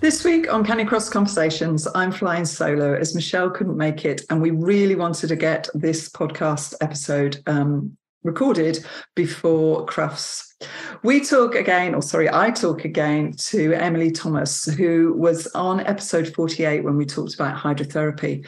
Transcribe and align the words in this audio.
This 0.00 0.24
week 0.24 0.50
on 0.50 0.64
Canicross 0.64 1.10
Conversations, 1.10 1.86
I'm 1.94 2.10
flying 2.10 2.46
solo 2.46 2.94
as 2.94 3.14
Michelle 3.14 3.50
couldn't 3.50 3.76
make 3.76 4.06
it, 4.06 4.22
and 4.30 4.40
we 4.40 4.50
really 4.50 4.94
wanted 4.94 5.26
to 5.26 5.36
get 5.36 5.68
this 5.74 6.08
podcast 6.08 6.72
episode 6.80 7.42
um, 7.46 7.98
recorded 8.22 8.82
before 9.14 9.84
Crufts. 9.84 10.54
We 11.02 11.22
talk 11.22 11.54
again, 11.54 11.94
or 11.94 12.00
sorry, 12.00 12.32
I 12.32 12.50
talk 12.50 12.86
again 12.86 13.34
to 13.50 13.74
Emily 13.74 14.10
Thomas, 14.10 14.64
who 14.64 15.12
was 15.18 15.46
on 15.48 15.80
episode 15.80 16.32
48 16.34 16.82
when 16.82 16.96
we 16.96 17.04
talked 17.04 17.34
about 17.34 17.58
hydrotherapy. 17.58 18.46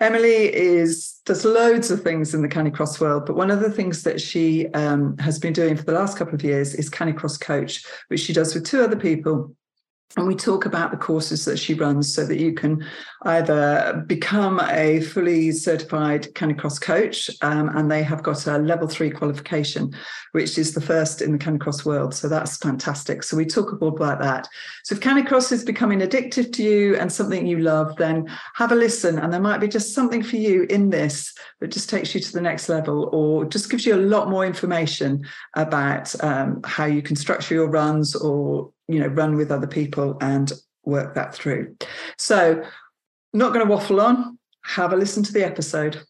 Emily 0.00 0.54
is 0.54 1.20
does 1.26 1.44
loads 1.44 1.90
of 1.90 2.02
things 2.02 2.32
in 2.32 2.40
the 2.40 2.48
Canicross 2.48 3.00
world, 3.00 3.26
but 3.26 3.36
one 3.36 3.50
of 3.50 3.60
the 3.60 3.70
things 3.70 4.02
that 4.04 4.18
she 4.18 4.68
um, 4.68 5.18
has 5.18 5.38
been 5.38 5.52
doing 5.52 5.76
for 5.76 5.82
the 5.82 5.92
last 5.92 6.16
couple 6.16 6.34
of 6.34 6.42
years 6.42 6.74
is 6.74 6.88
Canicross 6.88 7.38
Coach, 7.38 7.84
which 8.08 8.20
she 8.20 8.32
does 8.32 8.54
with 8.54 8.64
two 8.64 8.82
other 8.82 8.96
people 8.96 9.54
and 10.16 10.26
we 10.26 10.34
talk 10.34 10.64
about 10.64 10.90
the 10.90 10.96
courses 10.96 11.44
that 11.44 11.58
she 11.58 11.74
runs 11.74 12.14
so 12.14 12.24
that 12.24 12.38
you 12.38 12.54
can 12.54 12.84
either 13.22 14.04
become 14.06 14.60
a 14.70 15.00
fully 15.00 15.52
certified 15.52 16.32
canicross 16.34 16.80
coach 16.80 17.30
um, 17.42 17.68
and 17.76 17.90
they 17.90 18.02
have 18.02 18.22
got 18.22 18.46
a 18.46 18.58
level 18.58 18.88
three 18.88 19.10
qualification 19.10 19.92
which 20.32 20.56
is 20.56 20.72
the 20.72 20.80
first 20.80 21.20
in 21.20 21.32
the 21.32 21.38
canicross 21.38 21.84
world. 21.84 22.14
So 22.14 22.28
that's 22.28 22.56
fantastic. 22.56 23.22
So 23.22 23.36
we 23.36 23.44
talk 23.44 23.72
about 23.72 24.18
that. 24.20 24.48
So 24.84 24.94
if 24.94 25.00
canicross 25.00 25.52
is 25.52 25.64
becoming 25.64 26.00
addictive 26.00 26.52
to 26.54 26.62
you 26.62 26.96
and 26.96 27.12
something 27.12 27.46
you 27.46 27.58
love 27.58 27.96
then 27.96 28.26
have 28.54 28.72
a 28.72 28.76
listen. 28.76 29.18
And 29.18 29.32
there 29.32 29.40
might 29.40 29.60
be 29.60 29.68
just 29.68 29.94
something 29.94 30.22
for 30.22 30.36
you 30.36 30.66
in 30.70 30.88
this 30.88 31.34
that 31.60 31.68
just 31.72 31.90
takes 31.90 32.14
you 32.14 32.20
to 32.20 32.32
the 32.32 32.40
next 32.40 32.68
level 32.68 33.10
or 33.12 33.44
just 33.44 33.70
gives 33.70 33.84
you 33.84 33.94
a 33.94 33.96
lot 33.96 34.30
more 34.30 34.46
information 34.46 35.26
about 35.56 36.14
um, 36.24 36.62
how 36.64 36.86
you 36.86 37.02
can 37.02 37.16
structure 37.16 37.54
your 37.54 37.68
runs 37.68 38.14
or 38.14 38.72
you 38.88 39.00
know 39.00 39.06
run 39.08 39.36
with 39.36 39.50
other 39.50 39.66
people 39.66 40.16
and 40.20 40.52
work 40.84 41.14
that 41.14 41.34
through 41.34 41.76
so 42.18 42.62
not 43.32 43.52
going 43.52 43.64
to 43.64 43.70
waffle 43.70 44.00
on 44.00 44.38
have 44.64 44.92
a 44.92 44.96
listen 44.96 45.22
to 45.22 45.32
the 45.32 45.44
episode 45.44 46.02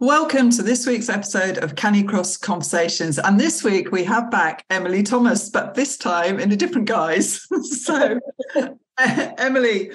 Welcome 0.00 0.50
to 0.50 0.62
this 0.62 0.86
week's 0.86 1.08
episode 1.08 1.58
of 1.58 1.74
Canicross 1.74 2.40
Conversations. 2.40 3.18
And 3.18 3.40
this 3.40 3.64
week 3.64 3.90
we 3.90 4.04
have 4.04 4.30
back 4.30 4.64
Emily 4.70 5.02
Thomas, 5.02 5.50
but 5.50 5.74
this 5.74 5.96
time 5.96 6.38
in 6.38 6.52
a 6.52 6.56
different 6.56 6.86
guise. 6.86 7.44
so, 7.82 8.20
Emily, 8.98 9.90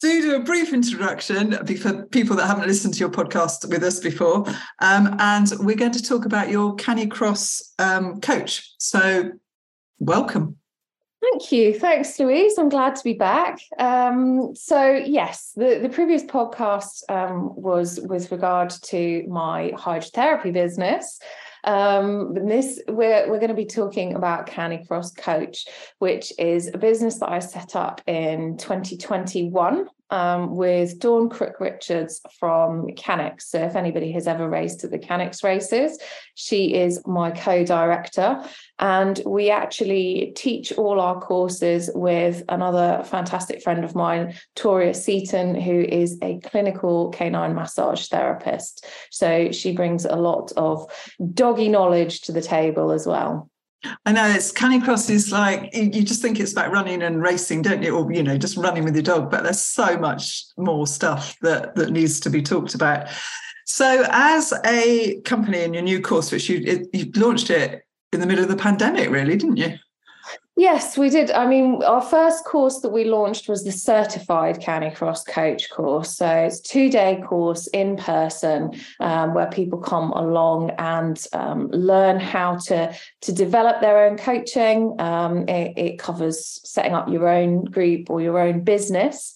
do 0.00 0.22
do 0.22 0.36
a 0.36 0.40
brief 0.40 0.72
introduction 0.72 1.52
for 1.76 2.04
people 2.06 2.34
that 2.36 2.46
haven't 2.46 2.66
listened 2.66 2.94
to 2.94 3.00
your 3.00 3.10
podcast 3.10 3.68
with 3.68 3.82
us 3.82 4.00
before. 4.00 4.46
Um, 4.80 5.16
and 5.18 5.52
we're 5.60 5.76
going 5.76 5.92
to 5.92 6.02
talk 6.02 6.24
about 6.24 6.48
your 6.48 6.74
Canicross 6.76 7.72
um, 7.78 8.20
coach. 8.20 8.72
So, 8.78 9.32
welcome. 9.98 10.56
Thank 11.20 11.52
you. 11.52 11.78
Thanks, 11.78 12.18
Louise. 12.18 12.56
I'm 12.56 12.70
glad 12.70 12.96
to 12.96 13.04
be 13.04 13.12
back. 13.12 13.60
Um, 13.78 14.54
so, 14.54 14.90
yes, 14.90 15.52
the, 15.54 15.78
the 15.82 15.90
previous 15.90 16.24
podcast 16.24 17.02
um, 17.10 17.54
was 17.54 18.00
with 18.00 18.32
regard 18.32 18.70
to 18.84 19.26
my 19.28 19.72
hydrotherapy 19.76 20.50
business. 20.50 21.20
Um, 21.64 22.34
this 22.34 22.80
we're 22.88 23.28
we're 23.28 23.38
going 23.38 23.48
to 23.48 23.54
be 23.54 23.66
talking 23.66 24.14
about 24.14 24.46
Canicross 24.46 25.16
Coach, 25.16 25.66
which 25.98 26.32
is 26.38 26.68
a 26.72 26.78
business 26.78 27.18
that 27.18 27.30
I 27.30 27.38
set 27.38 27.76
up 27.76 28.00
in 28.06 28.56
2021 28.56 29.86
um, 30.10 30.54
with 30.54 30.98
Dawn 30.98 31.28
Crook 31.28 31.60
Richards 31.60 32.20
from 32.38 32.86
Canix. 32.88 33.42
So, 33.42 33.62
if 33.62 33.76
anybody 33.76 34.12
has 34.12 34.26
ever 34.26 34.48
raced 34.48 34.84
at 34.84 34.90
the 34.90 34.98
Canix 34.98 35.42
races, 35.42 35.98
she 36.34 36.74
is 36.74 37.00
my 37.06 37.30
co 37.30 37.64
director. 37.64 38.42
And 38.78 39.20
we 39.26 39.50
actually 39.50 40.32
teach 40.36 40.72
all 40.72 41.00
our 41.00 41.20
courses 41.20 41.90
with 41.94 42.42
another 42.48 43.02
fantastic 43.04 43.62
friend 43.62 43.84
of 43.84 43.94
mine, 43.94 44.34
Toria 44.56 44.94
Seaton, 44.94 45.54
who 45.54 45.80
is 45.80 46.18
a 46.22 46.38
clinical 46.40 47.10
canine 47.10 47.54
massage 47.54 48.08
therapist. 48.08 48.86
So, 49.10 49.52
she 49.52 49.72
brings 49.72 50.04
a 50.04 50.16
lot 50.16 50.52
of 50.56 50.90
doggy 51.34 51.68
knowledge 51.68 52.22
to 52.22 52.32
the 52.32 52.42
table 52.42 52.92
as 52.92 53.06
well. 53.06 53.50
I 54.04 54.12
know 54.12 54.28
it's 54.28 54.52
canicross 54.52 55.08
is 55.08 55.32
like 55.32 55.74
you 55.74 56.02
just 56.02 56.20
think 56.20 56.38
it's 56.38 56.52
about 56.52 56.70
running 56.70 57.02
and 57.02 57.22
racing, 57.22 57.62
don't 57.62 57.82
you? 57.82 57.96
Or 57.96 58.12
you 58.12 58.22
know, 58.22 58.36
just 58.36 58.56
running 58.56 58.84
with 58.84 58.94
your 58.94 59.02
dog. 59.02 59.30
But 59.30 59.42
there's 59.42 59.62
so 59.62 59.96
much 59.96 60.44
more 60.58 60.86
stuff 60.86 61.36
that 61.40 61.74
that 61.76 61.90
needs 61.90 62.20
to 62.20 62.30
be 62.30 62.42
talked 62.42 62.74
about. 62.74 63.08
So, 63.66 64.04
as 64.10 64.52
a 64.66 65.20
company 65.22 65.62
in 65.62 65.72
your 65.72 65.82
new 65.82 66.00
course, 66.00 66.30
which 66.30 66.48
you 66.48 66.62
it, 66.66 66.88
you 66.92 67.10
launched 67.16 67.50
it 67.50 67.82
in 68.12 68.20
the 68.20 68.26
middle 68.26 68.44
of 68.44 68.50
the 68.50 68.56
pandemic, 68.56 69.08
really, 69.10 69.36
didn't 69.36 69.56
you? 69.56 69.78
Yes, 70.60 70.98
we 70.98 71.08
did. 71.08 71.30
I 71.30 71.46
mean, 71.46 71.82
our 71.84 72.02
first 72.02 72.44
course 72.44 72.80
that 72.80 72.90
we 72.90 73.04
launched 73.04 73.48
was 73.48 73.64
the 73.64 73.72
certified 73.72 74.60
Canicross 74.60 75.26
coach 75.26 75.70
course. 75.70 76.14
So 76.18 76.28
it's 76.28 76.60
two 76.60 76.90
day 76.90 77.22
course 77.26 77.66
in 77.68 77.96
person 77.96 78.78
um, 79.00 79.32
where 79.32 79.46
people 79.46 79.78
come 79.78 80.10
along 80.10 80.72
and 80.76 81.18
um, 81.32 81.68
learn 81.68 82.20
how 82.20 82.56
to 82.66 82.94
to 83.22 83.32
develop 83.32 83.80
their 83.80 84.04
own 84.04 84.18
coaching. 84.18 85.00
Um, 85.00 85.48
it, 85.48 85.78
it 85.78 85.98
covers 85.98 86.60
setting 86.62 86.92
up 86.92 87.08
your 87.08 87.26
own 87.26 87.64
group 87.64 88.10
or 88.10 88.20
your 88.20 88.38
own 88.38 88.62
business. 88.62 89.32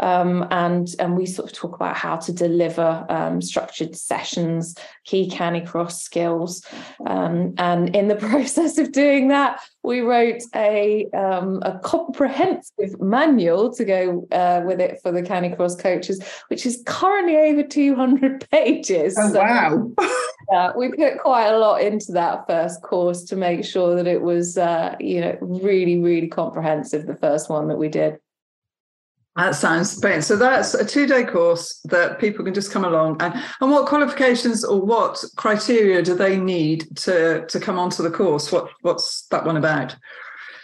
Um, 0.00 0.46
and 0.50 0.88
and 0.98 1.16
we 1.16 1.26
sort 1.26 1.50
of 1.50 1.56
talk 1.56 1.74
about 1.74 1.96
how 1.96 2.16
to 2.16 2.32
deliver 2.32 3.04
um, 3.08 3.42
structured 3.42 3.96
sessions, 3.96 4.76
key 5.04 5.28
canicross 5.28 5.92
skills, 5.92 6.64
um, 7.06 7.54
and 7.58 7.94
in 7.96 8.08
the 8.08 8.14
process 8.28 8.78
of 8.78 8.92
doing 8.92 9.28
that, 9.28 9.60
we 9.82 10.00
wrote 10.00 10.42
a 10.54 11.06
um, 11.10 11.60
a 11.62 11.78
comprehensive 11.80 13.00
manual 13.00 13.72
to 13.74 13.84
go 13.84 14.28
uh, 14.30 14.62
with 14.64 14.80
it 14.80 15.00
for 15.02 15.10
the 15.10 15.22
canicross 15.22 15.78
coaches, 15.78 16.22
which 16.48 16.64
is 16.64 16.82
currently 16.86 17.36
over 17.36 17.62
two 17.62 17.94
hundred 17.94 18.48
pages. 18.52 19.16
Oh 19.18 19.32
so, 19.32 19.40
wow! 19.40 19.90
yeah, 20.52 20.72
we 20.76 20.90
put 20.90 21.18
quite 21.18 21.48
a 21.48 21.58
lot 21.58 21.82
into 21.82 22.12
that 22.12 22.46
first 22.46 22.82
course 22.82 23.24
to 23.24 23.36
make 23.36 23.64
sure 23.64 23.96
that 23.96 24.06
it 24.06 24.22
was 24.22 24.58
uh, 24.58 24.94
you 25.00 25.20
know 25.20 25.36
really 25.40 25.98
really 25.98 26.28
comprehensive. 26.28 27.06
The 27.06 27.16
first 27.16 27.50
one 27.50 27.66
that 27.68 27.78
we 27.78 27.88
did. 27.88 28.18
That 29.38 29.54
sounds 29.54 30.00
brilliant. 30.00 30.24
So 30.24 30.36
that's 30.36 30.74
a 30.74 30.84
two-day 30.84 31.22
course 31.22 31.80
that 31.84 32.18
people 32.18 32.44
can 32.44 32.52
just 32.52 32.72
come 32.72 32.84
along 32.84 33.22
and 33.22 33.32
and 33.60 33.70
what 33.70 33.86
qualifications 33.86 34.64
or 34.64 34.80
what 34.80 35.22
criteria 35.36 36.02
do 36.02 36.14
they 36.14 36.36
need 36.36 36.96
to 36.96 37.46
to 37.46 37.60
come 37.60 37.78
onto 37.78 38.02
the 38.02 38.10
course? 38.10 38.50
What 38.50 38.68
what's 38.82 39.26
that 39.28 39.46
one 39.46 39.56
about? 39.56 39.94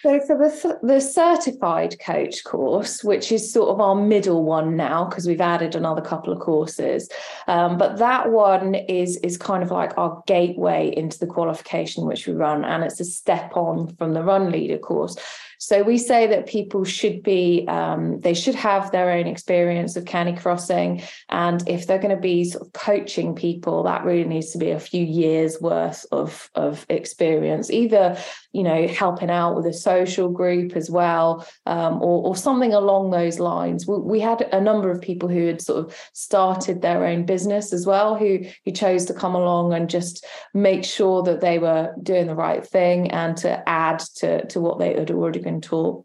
So 0.02 0.20
for 0.26 0.36
the 0.36 0.78
the 0.82 1.00
certified 1.00 2.00
coach 2.00 2.42
course, 2.42 3.04
which 3.04 3.30
is 3.30 3.50
sort 3.50 3.70
of 3.70 3.80
our 3.80 3.94
middle 3.94 4.44
one 4.44 4.76
now 4.76 5.04
because 5.04 5.28
we've 5.28 5.41
added 5.41 5.76
another 5.76 6.02
couple 6.02 6.32
of 6.32 6.41
courses, 6.41 7.09
um, 7.47 7.78
but 7.78 7.98
that 7.98 8.32
one 8.32 8.74
is 8.74 9.18
is 9.18 9.38
kind 9.38 9.62
of 9.62 9.70
like 9.70 9.97
our 9.97 10.20
gateway 10.27 10.92
into 10.97 11.18
the 11.20 11.28
qualification 11.28 12.06
which 12.06 12.27
we 12.27 12.34
run, 12.34 12.65
and 12.65 12.82
it's 12.82 12.98
a 12.98 13.04
step 13.04 13.56
on 13.56 13.94
from 13.94 14.15
the 14.15 14.22
Run 14.24 14.50
Leader 14.50 14.78
course. 14.78 15.16
So 15.65 15.83
we 15.83 15.97
say 15.97 16.27
that 16.27 16.47
people 16.47 16.84
should 16.84 17.22
be, 17.22 17.65
um, 17.69 18.21
they 18.21 18.34
should 18.34 18.55
have 18.55 18.93
their 18.93 19.11
own 19.11 19.27
experience 19.27 19.97
of 19.97 20.05
canicrossing. 20.05 21.03
And 21.31 21.66
if 21.66 21.87
they're 21.87 21.99
going 21.99 22.15
to 22.15 22.21
be 22.21 22.45
sort 22.45 22.66
of 22.66 22.75
coaching 22.75 23.34
people, 23.34 23.83
that 23.84 24.05
really 24.05 24.28
needs 24.28 24.51
to 24.51 24.59
be 24.59 24.72
a 24.72 24.78
few 24.78 25.03
years 25.03 25.59
worth 25.63 26.05
of, 26.13 26.51
of 26.55 26.84
experience, 26.91 27.71
either, 27.71 28.19
you 28.53 28.63
know, 28.63 28.87
helping 28.89 29.31
out 29.31 29.57
with 29.57 29.65
a 29.65 29.72
social 29.72 30.28
group 30.28 30.77
as 30.77 30.91
well, 30.91 31.47
um, 31.65 31.95
or, 31.95 32.27
or 32.27 32.37
something 32.37 32.75
along 32.75 33.11
those 33.11 33.39
lines. 33.39 33.87
We, 33.87 33.97
we 33.97 34.21
had 34.21 34.43
a 34.53 34.61
number 34.61 34.91
of 34.91 35.01
people 35.01 35.31
who 35.31 35.47
had 35.47 35.63
sort 35.63 35.87
of 35.87 35.97
started 36.13 36.83
their 36.83 37.07
own 37.07 37.25
business 37.25 37.72
as 37.72 37.87
well, 37.87 38.16
who, 38.16 38.41
who 38.66 38.71
chose 38.71 39.07
to 39.07 39.15
come 39.15 39.34
along 39.34 39.72
and 39.72 39.89
just 39.89 40.27
make 40.53 40.84
sure 40.84 41.22
that 41.22 41.41
they 41.41 41.59
were 41.59 41.95
doing 42.03 42.27
the 42.27 42.34
right 42.34 42.66
thing 42.66 43.11
and 43.13 43.39
to 43.39 43.66
add 43.66 44.01
to, 44.16 44.47
to 44.49 44.61
what 44.61 44.78
they 44.78 44.93
had 44.93 45.11
already 45.11 45.39
been 45.39 45.53
taught. 45.60 46.04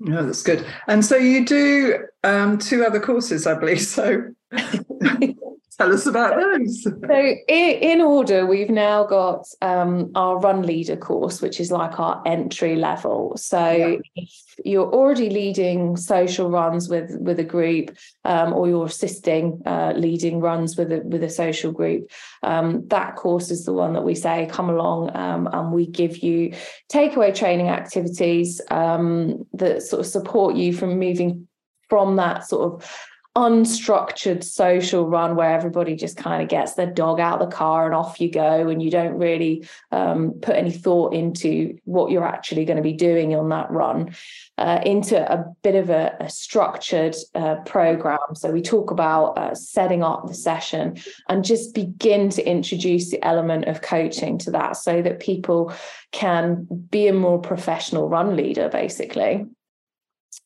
Yeah, 0.00 0.22
that's 0.22 0.42
good. 0.42 0.66
And 0.86 1.04
so 1.04 1.16
you 1.16 1.44
do 1.44 2.06
um, 2.24 2.58
two 2.58 2.84
other 2.84 3.00
courses, 3.00 3.46
I 3.46 3.58
believe. 3.58 3.82
So 3.82 4.30
Tell 5.80 5.94
us 5.94 6.04
about 6.04 6.36
those. 6.36 6.82
So, 6.82 7.34
in, 7.48 8.02
order, 8.02 8.44
we've 8.44 8.68
now 8.68 9.04
got 9.04 9.46
um, 9.62 10.12
our 10.14 10.38
Run 10.38 10.60
Leader 10.60 10.94
course, 10.94 11.40
which 11.40 11.58
is 11.58 11.72
like 11.72 11.98
our 11.98 12.22
entry 12.26 12.76
level. 12.76 13.34
So, 13.38 13.70
yeah. 13.70 13.96
if 14.14 14.30
you're 14.62 14.92
already 14.92 15.30
leading 15.30 15.96
social 15.96 16.50
runs 16.50 16.90
with 16.90 17.16
with 17.18 17.40
a 17.40 17.44
group, 17.44 17.96
um, 18.26 18.52
or 18.52 18.68
you're 18.68 18.84
assisting 18.84 19.62
uh, 19.64 19.94
leading 19.96 20.40
runs 20.40 20.76
with 20.76 20.92
a 20.92 21.00
with 21.00 21.24
a 21.24 21.30
social 21.30 21.72
group, 21.72 22.10
um, 22.42 22.86
that 22.88 23.16
course 23.16 23.50
is 23.50 23.64
the 23.64 23.72
one 23.72 23.94
that 23.94 24.04
we 24.04 24.14
say 24.14 24.50
come 24.50 24.68
along 24.68 25.16
um, 25.16 25.48
and 25.50 25.72
we 25.72 25.86
give 25.86 26.18
you 26.18 26.52
takeaway 26.92 27.34
training 27.34 27.70
activities 27.70 28.60
um, 28.70 29.46
that 29.54 29.80
sort 29.82 30.00
of 30.00 30.06
support 30.06 30.56
you 30.56 30.74
from 30.74 30.98
moving 30.98 31.48
from 31.88 32.16
that 32.16 32.46
sort 32.46 32.72
of 32.72 33.09
unstructured 33.40 34.44
social 34.44 35.08
run 35.08 35.34
where 35.34 35.50
everybody 35.50 35.96
just 35.96 36.16
kind 36.18 36.42
of 36.42 36.48
gets 36.48 36.74
their 36.74 36.90
dog 36.90 37.18
out 37.18 37.40
of 37.40 37.48
the 37.48 37.56
car 37.56 37.86
and 37.86 37.94
off 37.94 38.20
you 38.20 38.30
go 38.30 38.68
and 38.68 38.82
you 38.82 38.90
don't 38.90 39.14
really 39.14 39.66
um, 39.92 40.32
put 40.42 40.56
any 40.56 40.70
thought 40.70 41.14
into 41.14 41.78
what 41.84 42.10
you're 42.10 42.26
actually 42.26 42.66
going 42.66 42.76
to 42.76 42.82
be 42.82 42.92
doing 42.92 43.34
on 43.34 43.48
that 43.48 43.70
run 43.70 44.14
uh, 44.58 44.80
into 44.84 45.16
a 45.32 45.44
bit 45.62 45.74
of 45.74 45.88
a, 45.88 46.14
a 46.20 46.28
structured 46.28 47.16
uh, 47.34 47.56
program. 47.64 48.18
So 48.34 48.50
we 48.50 48.60
talk 48.60 48.90
about 48.90 49.38
uh, 49.38 49.54
setting 49.54 50.02
up 50.02 50.26
the 50.28 50.34
session 50.34 50.98
and 51.28 51.42
just 51.42 51.74
begin 51.74 52.28
to 52.30 52.46
introduce 52.46 53.10
the 53.10 53.24
element 53.24 53.64
of 53.64 53.80
coaching 53.80 54.36
to 54.38 54.50
that 54.50 54.76
so 54.76 55.00
that 55.00 55.20
people 55.20 55.72
can 56.12 56.66
be 56.90 57.08
a 57.08 57.14
more 57.14 57.40
professional 57.40 58.08
run 58.08 58.36
leader 58.36 58.68
basically 58.68 59.46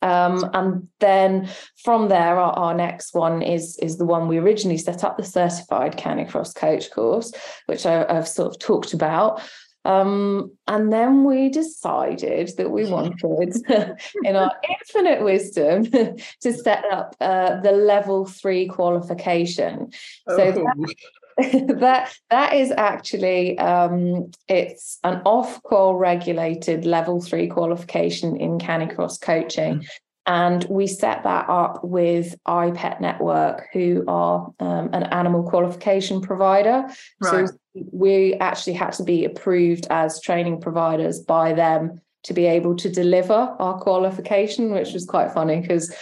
um, 0.04 0.50
and 0.52 0.88
then 1.00 1.48
from 1.82 2.08
there, 2.08 2.38
our, 2.38 2.52
our, 2.52 2.74
next 2.74 3.14
one 3.14 3.40
is 3.40 3.78
is 3.78 3.96
the 3.96 4.04
one 4.04 4.28
we 4.28 4.36
originally 4.36 4.76
set 4.76 5.02
up, 5.02 5.16
the 5.16 5.24
certified 5.24 5.96
Canicross 5.96 6.54
coach 6.54 6.90
course, 6.90 7.32
which 7.66 7.86
I, 7.86 8.12
have 8.12 8.28
sort 8.28 8.52
of 8.52 8.58
talked 8.58 8.92
about. 8.92 9.40
Um, 9.86 10.52
and 10.66 10.92
then 10.92 11.24
we 11.24 11.48
decided 11.48 12.52
that 12.58 12.70
we 12.70 12.86
wanted, 12.86 13.56
in 14.24 14.36
our 14.36 14.52
infinite 14.68 15.22
wisdom, 15.22 15.84
to 16.40 16.52
set 16.52 16.84
up 16.92 17.16
uh, 17.20 17.60
the 17.60 17.72
level 17.72 18.26
three 18.26 18.68
qualification. 18.68 19.90
So 20.28 20.42
oh. 20.42 20.52
that, 20.52 20.94
that 21.38 22.14
that 22.30 22.54
is 22.54 22.70
actually 22.70 23.58
um, 23.58 24.30
it's 24.48 24.98
an 25.02 25.20
Ofqual 25.24 25.98
regulated 25.98 26.84
level 26.84 27.20
three 27.20 27.48
qualification 27.48 28.36
in 28.36 28.58
Canicross 28.58 29.20
coaching. 29.20 29.80
Mm. 29.80 29.86
And 30.26 30.64
we 30.70 30.86
set 30.86 31.22
that 31.24 31.48
up 31.50 31.84
with 31.84 32.34
iPet 32.48 33.00
Network, 33.00 33.66
who 33.74 34.04
are 34.08 34.50
um, 34.58 34.88
an 34.94 35.02
animal 35.04 35.42
qualification 35.42 36.22
provider. 36.22 36.88
Right. 37.20 37.48
So 37.48 37.54
we 37.74 38.34
actually 38.34 38.72
had 38.72 38.92
to 38.94 39.02
be 39.02 39.26
approved 39.26 39.86
as 39.90 40.20
training 40.22 40.62
providers 40.62 41.20
by 41.20 41.52
them 41.52 42.00
to 42.22 42.32
be 42.32 42.46
able 42.46 42.74
to 42.76 42.88
deliver 42.88 43.34
our 43.34 43.78
qualification, 43.78 44.72
which 44.72 44.94
was 44.94 45.04
quite 45.04 45.30
funny 45.32 45.60
because 45.60 45.94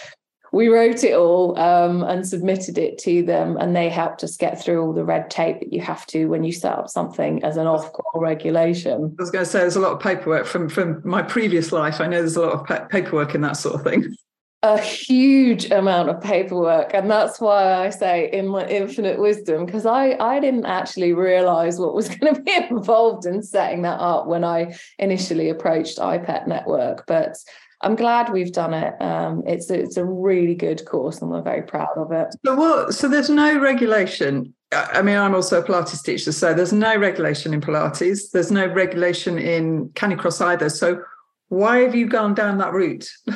we 0.53 0.67
wrote 0.67 1.03
it 1.03 1.15
all 1.15 1.57
um, 1.57 2.03
and 2.03 2.25
submitted 2.25 2.77
it 2.77 2.99
to 2.99 3.23
them, 3.23 3.57
and 3.57 3.75
they 3.75 3.89
helped 3.89 4.23
us 4.23 4.37
get 4.37 4.63
through 4.63 4.83
all 4.83 4.93
the 4.93 5.03
red 5.03 5.31
tape 5.31 5.59
that 5.59 5.73
you 5.73 5.81
have 5.81 6.05
to 6.05 6.27
when 6.27 6.43
you 6.43 6.51
set 6.51 6.77
up 6.77 6.89
something 6.89 7.43
as 7.43 7.57
an 7.57 7.65
Ofqual 7.65 8.21
regulation. 8.21 9.15
I 9.19 9.21
was 9.21 9.31
going 9.31 9.43
to 9.43 9.49
say 9.49 9.59
there's 9.59 9.75
a 9.75 9.81
lot 9.81 9.93
of 9.93 9.99
paperwork 9.99 10.45
from 10.45 10.69
from 10.69 11.01
my 11.03 11.23
previous 11.23 11.71
life. 11.71 11.99
I 11.99 12.05
know 12.05 12.19
there's 12.19 12.35
a 12.35 12.41
lot 12.41 12.53
of 12.53 12.67
pa- 12.67 12.85
paperwork 12.85 13.33
in 13.33 13.41
that 13.41 13.57
sort 13.57 13.75
of 13.75 13.83
thing. 13.83 14.15
A 14.65 14.79
huge 14.79 15.71
amount 15.71 16.07
of 16.07 16.21
paperwork, 16.21 16.93
and 16.93 17.11
that's 17.11 17.41
why 17.41 17.73
I 17.85 17.89
say 17.89 18.29
in 18.31 18.47
my 18.47 18.65
infinite 18.65 19.19
wisdom, 19.19 19.65
because 19.65 19.85
I 19.85 20.11
I 20.21 20.39
didn't 20.39 20.65
actually 20.65 21.11
realize 21.11 21.79
what 21.79 21.93
was 21.93 22.07
going 22.15 22.33
to 22.33 22.41
be 22.41 22.53
involved 22.69 23.25
in 23.25 23.41
setting 23.41 23.81
that 23.81 23.99
up 23.99 24.27
when 24.27 24.45
I 24.45 24.73
initially 24.99 25.49
approached 25.49 25.97
iPet 25.97 26.47
Network, 26.47 27.05
but 27.07 27.35
I'm 27.83 27.95
glad 27.95 28.31
we've 28.31 28.51
done 28.51 28.73
it. 28.73 28.99
Um, 29.01 29.43
it's 29.45 29.69
a, 29.69 29.79
it's 29.79 29.97
a 29.97 30.05
really 30.05 30.55
good 30.55 30.85
course, 30.85 31.21
and 31.21 31.29
we're 31.29 31.41
very 31.41 31.61
proud 31.63 31.95
of 31.97 32.11
it. 32.11 32.27
So 32.45 32.55
what? 32.55 32.93
So 32.95 33.07
there's 33.07 33.29
no 33.29 33.59
regulation. 33.59 34.53
I 34.71 35.01
mean, 35.01 35.17
I'm 35.17 35.35
also 35.35 35.61
a 35.61 35.63
Pilates 35.63 36.01
teacher, 36.03 36.31
so 36.31 36.53
there's 36.53 36.73
no 36.73 36.97
regulation 36.97 37.53
in 37.53 37.61
Pilates. 37.61 38.31
There's 38.31 38.51
no 38.51 38.65
regulation 38.65 39.37
in 39.37 39.89
Canicross 39.89 40.43
either. 40.43 40.69
So 40.69 41.03
why 41.49 41.79
have 41.79 41.93
you 41.93 42.07
gone 42.07 42.33
down 42.33 42.57
that 42.57 42.73
route? 42.73 43.07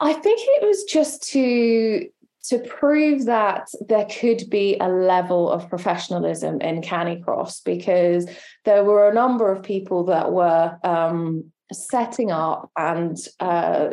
I 0.00 0.12
think 0.12 0.40
it 0.42 0.66
was 0.66 0.84
just 0.84 1.28
to 1.30 2.08
to 2.48 2.58
prove 2.60 3.24
that 3.24 3.66
there 3.88 4.06
could 4.06 4.48
be 4.48 4.76
a 4.78 4.88
level 4.88 5.50
of 5.50 5.68
professionalism 5.68 6.60
in 6.60 6.80
Canicross 6.80 7.60
because 7.64 8.28
there 8.64 8.84
were 8.84 9.08
a 9.08 9.14
number 9.14 9.50
of 9.50 9.64
people 9.64 10.04
that 10.04 10.30
were 10.30 10.78
um, 10.84 11.50
setting 11.72 12.30
up 12.30 12.70
and 12.76 13.16
uh, 13.40 13.90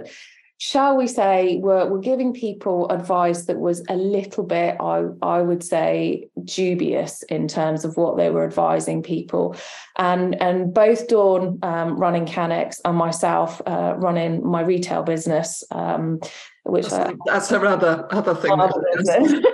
shall 0.63 0.95
we 0.95 1.07
say 1.07 1.57
we're, 1.57 1.85
we're 1.89 1.99
giving 1.99 2.33
people 2.33 2.89
advice 2.89 3.45
that 3.45 3.59
was 3.59 3.83
a 3.89 3.95
little 3.95 4.45
bit 4.45 4.77
I, 4.79 5.03
I 5.21 5.41
would 5.41 5.61
say 5.61 6.29
dubious 6.45 7.21
in 7.23 7.49
terms 7.49 7.83
of 7.83 7.97
what 7.97 8.15
they 8.15 8.29
were 8.29 8.45
advising 8.45 9.03
people. 9.03 9.57
And 9.97 10.41
and 10.41 10.73
both 10.73 11.09
dawn 11.09 11.59
um, 11.63 11.97
running 11.97 12.25
Canix 12.25 12.79
and 12.85 12.97
myself 12.97 13.61
uh, 13.67 13.95
running 13.97 14.45
my 14.47 14.61
retail 14.61 15.03
business 15.03 15.65
um, 15.71 16.21
which 16.63 16.87
that's, 16.89 17.09
uh, 17.09 17.15
that's 17.25 17.49
her 17.49 17.65
other 17.65 18.07
other 18.11 18.35
thing. 18.35 18.51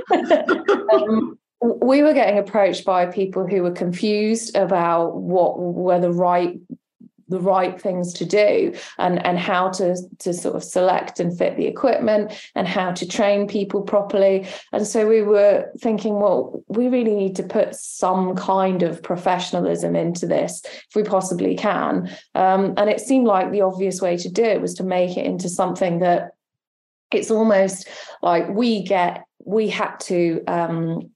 Um, 0.92 1.38
we 1.62 2.04
were 2.04 2.14
getting 2.14 2.40
approached 2.40 2.86
by 2.86 3.06
people 3.06 3.46
who 3.46 3.64
were 3.64 3.72
confused 3.72 4.56
about 4.56 5.18
what 5.18 5.60
were 5.60 6.00
the 6.00 6.12
right 6.12 6.58
the 7.30 7.40
right 7.40 7.80
things 7.80 8.14
to 8.14 8.26
do 8.26 8.74
and 8.98 9.26
and 9.26 9.40
how 9.40 9.70
to 9.70 9.96
to 10.20 10.34
sort 10.34 10.56
of 10.56 10.64
select 10.64 11.20
and 11.20 11.38
fit 11.38 11.58
the 11.58 11.66
equipment 11.66 12.34
and 12.56 12.68
how 12.68 12.92
to 12.92 13.08
train 13.08 13.48
people 13.48 13.82
properly. 13.82 14.48
And 14.74 14.86
so 14.86 15.08
we 15.08 15.22
were 15.22 15.70
thinking 15.80 16.20
well 16.20 16.64
we 16.68 16.88
really 16.88 17.16
need 17.16 17.36
to 17.38 17.44
put 17.44 17.76
some 17.76 18.36
kind 18.36 18.84
of 18.84 19.02
professionalism 19.02 19.96
into 19.96 20.26
this 20.26 20.62
if 20.66 20.96
we 20.96 21.04
possibly 21.04 21.56
can. 21.56 22.10
Um, 22.36 22.74
and 22.78 22.90
it 22.90 23.00
seemed 23.00 23.28
like 23.28 23.52
the 23.52 23.62
obvious 23.62 24.02
way 24.02 24.18
to 24.18 24.30
do 24.30 24.44
it 24.44 24.62
was 24.62 24.74
to 24.76 24.84
make 24.84 25.18
it 25.18 25.26
into 25.26 25.50
something 25.50 26.00
that 26.00 26.32
it's 27.12 27.32
almost 27.32 27.88
like 28.22 28.48
we 28.50 28.84
get 28.84 29.24
we 29.46 29.70
had 29.70 29.96
to 29.98 30.44
um, 30.48 31.10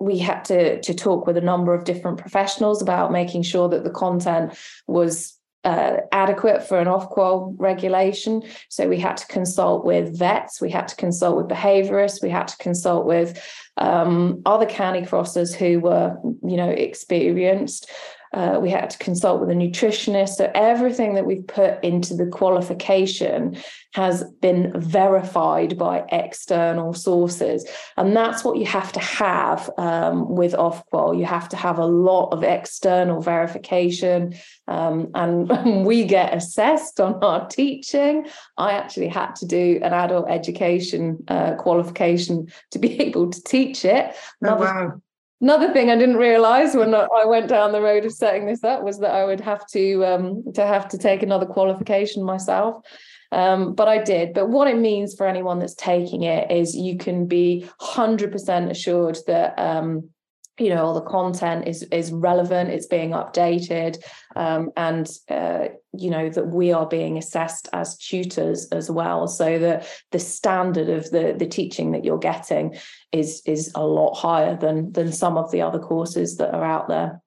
we 0.00 0.18
had 0.18 0.44
to 0.44 0.80
to 0.80 0.94
talk 0.94 1.26
with 1.26 1.36
a 1.36 1.42
number 1.42 1.74
of 1.74 1.84
different 1.84 2.18
professionals 2.18 2.82
about 2.82 3.12
making 3.12 3.42
sure 3.42 3.68
that 3.68 3.84
the 3.84 3.90
content 3.90 4.54
was 4.86 5.33
uh, 5.64 5.96
adequate 6.12 6.62
for 6.66 6.78
an 6.78 6.86
Ofqual 6.86 7.54
regulation. 7.58 8.42
So 8.68 8.88
we 8.88 8.98
had 9.00 9.16
to 9.16 9.26
consult 9.26 9.84
with 9.84 10.18
vets, 10.18 10.60
we 10.60 10.70
had 10.70 10.88
to 10.88 10.96
consult 10.96 11.36
with 11.36 11.48
behaviorists, 11.48 12.22
we 12.22 12.30
had 12.30 12.48
to 12.48 12.56
consult 12.58 13.06
with 13.06 13.42
um, 13.78 14.42
other 14.46 14.66
canicrossers 14.66 15.54
who 15.54 15.80
were, 15.80 16.16
you 16.22 16.56
know, 16.56 16.70
experienced. 16.70 17.90
Uh, 18.34 18.58
we 18.60 18.68
had 18.68 18.90
to 18.90 18.98
consult 18.98 19.40
with 19.40 19.48
a 19.48 19.54
nutritionist. 19.54 20.30
So 20.30 20.50
everything 20.54 21.14
that 21.14 21.24
we've 21.24 21.46
put 21.46 21.82
into 21.84 22.14
the 22.14 22.26
qualification 22.26 23.56
has 23.92 24.24
been 24.42 24.72
verified 24.74 25.78
by 25.78 26.04
external 26.10 26.92
sources. 26.92 27.64
And 27.96 28.16
that's 28.16 28.42
what 28.42 28.58
you 28.58 28.66
have 28.66 28.90
to 28.92 29.00
have 29.00 29.70
um, 29.78 30.28
with 30.34 30.52
Ofqual. 30.52 31.16
You 31.16 31.26
have 31.26 31.48
to 31.50 31.56
have 31.56 31.78
a 31.78 31.86
lot 31.86 32.30
of 32.30 32.42
external 32.42 33.20
verification. 33.20 34.34
Um, 34.66 35.12
and 35.14 35.86
we 35.86 36.04
get 36.04 36.34
assessed 36.34 37.00
on 37.00 37.22
our 37.22 37.46
teaching. 37.46 38.26
I 38.58 38.72
actually 38.72 39.08
had 39.08 39.36
to 39.36 39.46
do 39.46 39.78
an 39.80 39.92
adult 39.92 40.28
education 40.28 41.22
uh, 41.28 41.54
qualification 41.54 42.48
to 42.72 42.80
be 42.80 43.00
able 43.06 43.30
to 43.30 43.42
teach 43.44 43.84
it. 43.84 44.16
Oh, 44.44 44.56
wow. 44.56 45.00
Another 45.40 45.72
thing 45.72 45.90
I 45.90 45.96
didn't 45.96 46.16
realize 46.16 46.74
when 46.74 46.94
I 46.94 47.24
went 47.26 47.48
down 47.48 47.72
the 47.72 47.82
road 47.82 48.04
of 48.04 48.12
setting 48.12 48.46
this 48.46 48.64
up 48.64 48.82
was 48.82 49.00
that 49.00 49.14
I 49.14 49.24
would 49.24 49.40
have 49.40 49.66
to 49.68 50.04
um, 50.04 50.44
to 50.54 50.64
have 50.64 50.88
to 50.88 50.98
take 50.98 51.22
another 51.22 51.46
qualification 51.46 52.22
myself. 52.22 52.84
Um, 53.32 53.74
but 53.74 53.88
I 53.88 54.02
did. 54.02 54.32
But 54.32 54.48
what 54.48 54.68
it 54.68 54.78
means 54.78 55.14
for 55.14 55.26
anyone 55.26 55.58
that's 55.58 55.74
taking 55.74 56.22
it 56.22 56.52
is 56.52 56.76
you 56.76 56.96
can 56.96 57.26
be 57.26 57.68
100% 57.80 58.70
assured 58.70 59.18
that 59.26 59.58
um, 59.58 60.10
you 60.58 60.68
know 60.68 60.84
all 60.84 60.94
the 60.94 61.00
content 61.00 61.66
is 61.66 61.82
is 61.84 62.12
relevant 62.12 62.70
it's 62.70 62.86
being 62.86 63.10
updated 63.10 63.96
um, 64.36 64.70
and 64.76 65.08
uh, 65.28 65.66
you 65.98 66.10
know 66.10 66.28
that 66.28 66.48
we 66.48 66.72
are 66.72 66.86
being 66.86 67.18
assessed 67.18 67.68
as 67.72 67.96
tutors 67.98 68.66
as 68.70 68.90
well. 68.90 69.28
So 69.28 69.58
that 69.58 69.86
the 70.10 70.18
standard 70.18 70.88
of 70.88 71.10
the 71.10 71.34
the 71.36 71.46
teaching 71.46 71.92
that 71.92 72.04
you're 72.04 72.18
getting 72.18 72.76
is 73.12 73.42
is 73.46 73.72
a 73.74 73.84
lot 73.84 74.14
higher 74.14 74.56
than 74.56 74.92
than 74.92 75.12
some 75.12 75.36
of 75.36 75.50
the 75.50 75.62
other 75.62 75.78
courses 75.78 76.36
that 76.38 76.54
are 76.54 76.64
out 76.64 76.88
there. 76.88 77.20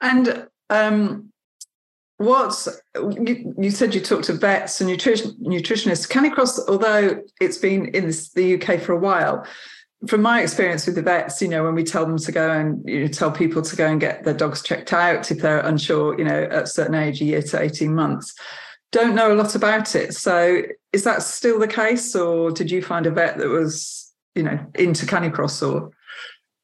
And 0.00 0.46
um 0.70 1.28
what's 2.18 2.68
you, 2.94 3.54
you 3.58 3.70
said 3.70 3.94
you 3.94 4.00
talked 4.00 4.24
to 4.24 4.32
vets 4.34 4.80
and 4.80 4.90
nutrition 4.90 5.32
nutritionists. 5.42 6.08
Canicross 6.08 6.60
although 6.68 7.22
it's 7.40 7.58
been 7.58 7.86
in 7.86 8.12
the 8.34 8.54
uk 8.54 8.80
for 8.80 8.92
a 8.92 8.98
while 8.98 9.46
from 10.06 10.22
my 10.22 10.42
experience 10.42 10.86
with 10.86 10.96
the 10.96 11.02
vets, 11.02 11.40
you 11.40 11.48
know, 11.48 11.64
when 11.64 11.74
we 11.74 11.84
tell 11.84 12.04
them 12.04 12.18
to 12.18 12.32
go 12.32 12.50
and 12.50 12.82
you 12.88 13.00
know, 13.00 13.06
tell 13.06 13.30
people 13.30 13.62
to 13.62 13.76
go 13.76 13.86
and 13.86 14.00
get 14.00 14.24
their 14.24 14.34
dogs 14.34 14.62
checked 14.62 14.92
out 14.92 15.30
if 15.30 15.38
they're 15.38 15.60
unsure, 15.60 16.18
you 16.18 16.24
know, 16.24 16.42
at 16.44 16.64
a 16.64 16.66
certain 16.66 16.94
age, 16.94 17.20
a 17.20 17.24
year 17.24 17.42
to 17.42 17.60
18 17.60 17.94
months, 17.94 18.34
don't 18.90 19.14
know 19.14 19.32
a 19.32 19.34
lot 19.34 19.54
about 19.54 19.94
it. 19.94 20.14
So 20.14 20.62
is 20.92 21.04
that 21.04 21.22
still 21.22 21.58
the 21.58 21.68
case, 21.68 22.14
or 22.16 22.50
did 22.50 22.70
you 22.70 22.82
find 22.82 23.06
a 23.06 23.10
vet 23.10 23.38
that 23.38 23.48
was, 23.48 24.12
you 24.34 24.42
know, 24.42 24.58
into 24.74 25.06
canicross 25.06 25.62
or? 25.66 25.90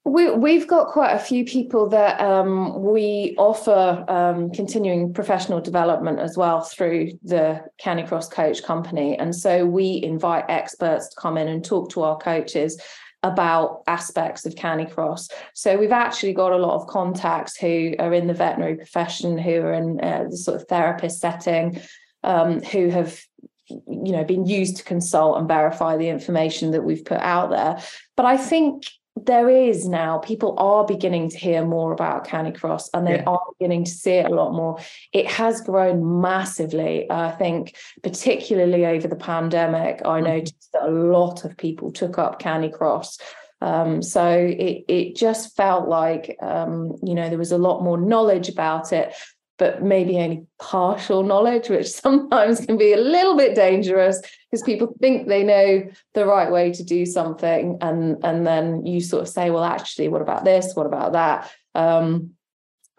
We, 0.05 0.31
we've 0.31 0.67
got 0.67 0.89
quite 0.89 1.13
a 1.13 1.19
few 1.19 1.45
people 1.45 1.89
that 1.91 2.19
um, 2.21 2.83
we 2.83 3.35
offer 3.37 4.05
um, 4.09 4.51
continuing 4.51 5.13
professional 5.13 5.61
development 5.61 6.19
as 6.19 6.37
well 6.37 6.63
through 6.63 7.13
the 7.23 7.63
Canicross 7.83 8.31
Coach 8.31 8.63
Company. 8.63 9.19
And 9.19 9.35
so 9.35 9.67
we 9.67 10.01
invite 10.03 10.47
experts 10.49 11.09
to 11.09 11.21
come 11.21 11.37
in 11.37 11.47
and 11.47 11.63
talk 11.63 11.91
to 11.91 12.03
our 12.03 12.17
coaches 12.17 12.81
about 13.23 13.83
aspects 13.87 14.47
of 14.47 14.55
Canicross. 14.55 15.31
So 15.55 15.77
we've 15.77 15.93
actually 15.93 16.35
got 16.35 16.53
a 16.53 16.57
lot 16.57 16.77
of 16.77 16.87
contacts 16.87 17.57
who 17.57 17.95
are 17.99 18.15
in 18.15 18.27
the 18.27 18.35
veterinary 18.35 18.77
profession, 18.77 19.39
who 19.39 19.61
are 19.63 19.73
in 19.73 20.01
uh, 20.01 20.25
the 20.31 20.37
sort 20.37 20.61
of 20.61 20.69
therapist 20.69 21.21
setting, 21.21 21.81
um, 22.23 22.63
who 22.63 22.91
have 22.91 23.21
you 23.69 24.13
know 24.13 24.25
been 24.25 24.47
used 24.47 24.77
to 24.77 24.85
consult 24.85 25.39
and 25.39 25.49
verify 25.49 25.97
the 25.97 26.09
information 26.09 26.71
that 26.71 26.85
we've 26.85 27.05
put 27.05 27.21
out 27.21 27.51
there. 27.51 27.83
But 28.17 28.27
I 28.27 28.37
think 28.37 28.85
there 29.27 29.49
is 29.49 29.89
now. 29.89 30.19
People 30.19 30.55
are 30.59 30.85
beginning 30.85 31.31
to 31.31 31.39
hear 31.39 31.65
more 31.65 31.93
about 31.93 32.27
canicross 32.27 32.89
and 32.93 33.07
they 33.07 33.17
yeah. 33.17 33.25
are 33.27 33.43
beginning 33.59 33.85
to 33.85 33.91
see 33.91 34.13
it 34.13 34.27
a 34.27 34.35
lot 34.35 34.53
more. 34.53 34.79
It 35.13 35.27
has 35.27 35.61
grown 35.61 36.21
massively 36.21 37.11
i 37.11 37.31
think 37.31 37.77
particularly 38.03 38.87
over 38.87 39.09
the 39.09 39.17
pandemic. 39.17 40.03
I 40.05 40.21
mm-hmm. 40.21 40.25
noticed 40.25 40.71
that 40.73 40.83
a 40.83 40.91
lot 40.91 41.45
of 41.45 41.57
people 41.57 41.93
took 41.93 42.19
up 42.19 42.41
canicross 42.41 43.19
um, 43.61 44.03
so 44.03 44.29
it 44.29 44.85
it 44.89 45.17
just 45.17 45.57
felt 45.57 45.89
like 45.89 46.37
um, 46.41 46.97
you 47.03 47.15
know 47.15 47.29
there 47.29 47.39
was 47.39 47.53
a 47.53 47.59
lot 47.59 47.83
more 47.83 47.99
knowledge 47.99 48.49
about 48.49 48.93
it 48.93 49.13
but 49.59 49.83
maybe 49.83 50.19
only 50.19 50.47
partial 50.59 51.23
knowledge, 51.23 51.69
which 51.69 51.91
sometimes 52.05 52.65
can 52.65 52.77
be 52.77 52.93
a 52.93 53.01
little 53.01 53.37
bit 53.37 53.55
dangerous 53.55 54.21
because 54.51 54.63
people 54.63 54.95
think 55.01 55.29
they 55.29 55.45
know 55.45 55.89
the 56.15 56.27
right 56.27 56.51
way 56.51 56.73
to 56.73 56.83
do 56.83 57.05
something, 57.05 57.79
and 57.81 58.17
and 58.25 58.47
then 58.47 58.87
you 58.87 59.01
sort 59.01 59.23
of 59.23 59.29
say, 59.29 59.51
well, 59.51 59.65
actually, 59.65 60.09
what 60.09 60.23
about 60.23 60.45
this? 60.45 60.75
What 60.75 60.87
about 60.87 61.13
that? 61.13 61.51
Um, 61.75 62.31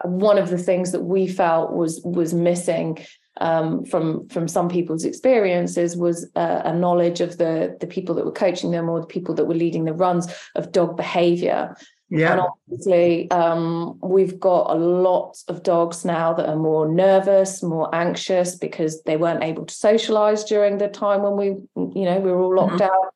one 0.04 0.38
of 0.38 0.48
the 0.48 0.58
things 0.58 0.92
that 0.92 1.02
we 1.02 1.26
felt 1.26 1.72
was 1.72 2.00
was 2.04 2.32
missing 2.32 2.98
um, 3.40 3.84
from 3.84 4.28
from 4.28 4.48
some 4.48 4.68
people's 4.68 5.04
experiences 5.04 5.96
was 5.96 6.30
uh, 6.36 6.62
a 6.64 6.74
knowledge 6.74 7.20
of 7.20 7.38
the 7.38 7.76
the 7.80 7.86
people 7.86 8.14
that 8.14 8.24
were 8.24 8.32
coaching 8.32 8.70
them 8.70 8.88
or 8.88 9.00
the 9.00 9.06
people 9.06 9.34
that 9.34 9.46
were 9.46 9.54
leading 9.54 9.84
the 9.84 9.92
runs 9.92 10.32
of 10.54 10.72
dog 10.72 10.96
behavior 10.96 11.74
yeah. 12.10 12.32
And 12.32 12.40
obviously, 12.40 13.30
um, 13.30 13.98
we've 14.02 14.38
got 14.40 14.70
a 14.70 14.74
lot 14.74 15.38
of 15.48 15.62
dogs 15.62 16.04
now 16.04 16.32
that 16.34 16.48
are 16.48 16.56
more 16.56 16.88
nervous, 16.88 17.62
more 17.62 17.92
anxious 17.94 18.56
because 18.56 19.02
they 19.02 19.16
weren't 19.16 19.44
able 19.44 19.64
to 19.64 19.74
socialize 19.74 20.44
during 20.44 20.78
the 20.78 20.88
time 20.88 21.22
when 21.22 21.36
we, 21.36 21.46
you 21.94 22.04
know, 22.04 22.18
we 22.18 22.32
were 22.32 22.40
all 22.40 22.54
locked 22.56 22.82
mm-hmm. 22.82 22.82
out. 22.82 23.14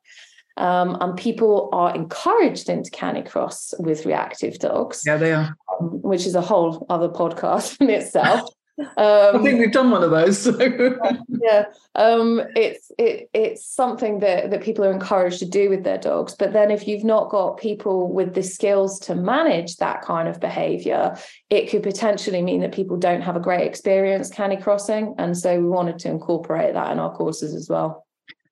Um, 0.57 0.97
and 1.01 1.17
people 1.17 1.67
are 1.73 1.93
encouraged 1.93 2.69
into 2.69 2.89
canicross 2.89 3.73
with 3.79 4.05
reactive 4.05 4.57
dogs. 4.59 5.03
Yeah, 5.05 5.17
they 5.17 5.33
are. 5.33 5.57
Um, 5.79 6.01
which 6.01 6.25
is 6.25 6.33
a 6.33 6.41
whole 6.41 6.85
other 6.89 7.09
podcast 7.09 7.77
in 7.81 7.89
itself. 7.89 8.49
Um, 8.77 8.87
I 8.97 9.39
think 9.41 9.59
we've 9.59 9.71
done 9.71 9.89
one 9.89 10.03
of 10.03 10.11
those. 10.11 10.39
So. 10.39 10.57
yeah, 11.29 11.65
um, 11.95 12.41
it's 12.55 12.91
it, 12.97 13.29
it's 13.33 13.65
something 13.65 14.19
that 14.19 14.51
that 14.51 14.63
people 14.63 14.83
are 14.83 14.91
encouraged 14.91 15.39
to 15.39 15.45
do 15.45 15.69
with 15.69 15.83
their 15.83 15.97
dogs. 15.97 16.35
But 16.35 16.51
then, 16.51 16.71
if 16.71 16.87
you've 16.87 17.05
not 17.05 17.29
got 17.29 17.57
people 17.57 18.11
with 18.11 18.33
the 18.33 18.43
skills 18.43 18.99
to 19.01 19.15
manage 19.15 19.77
that 19.77 20.01
kind 20.01 20.27
of 20.27 20.41
behaviour, 20.41 21.17
it 21.49 21.69
could 21.69 21.83
potentially 21.83 22.41
mean 22.41 22.59
that 22.61 22.73
people 22.73 22.97
don't 22.97 23.21
have 23.21 23.37
a 23.37 23.39
great 23.39 23.65
experience 23.65 24.29
canicrossing. 24.29 25.15
And 25.17 25.37
so, 25.37 25.57
we 25.57 25.67
wanted 25.67 25.99
to 25.99 26.09
incorporate 26.09 26.73
that 26.73 26.91
in 26.91 26.99
our 26.99 27.15
courses 27.15 27.55
as 27.55 27.69
well. 27.69 28.05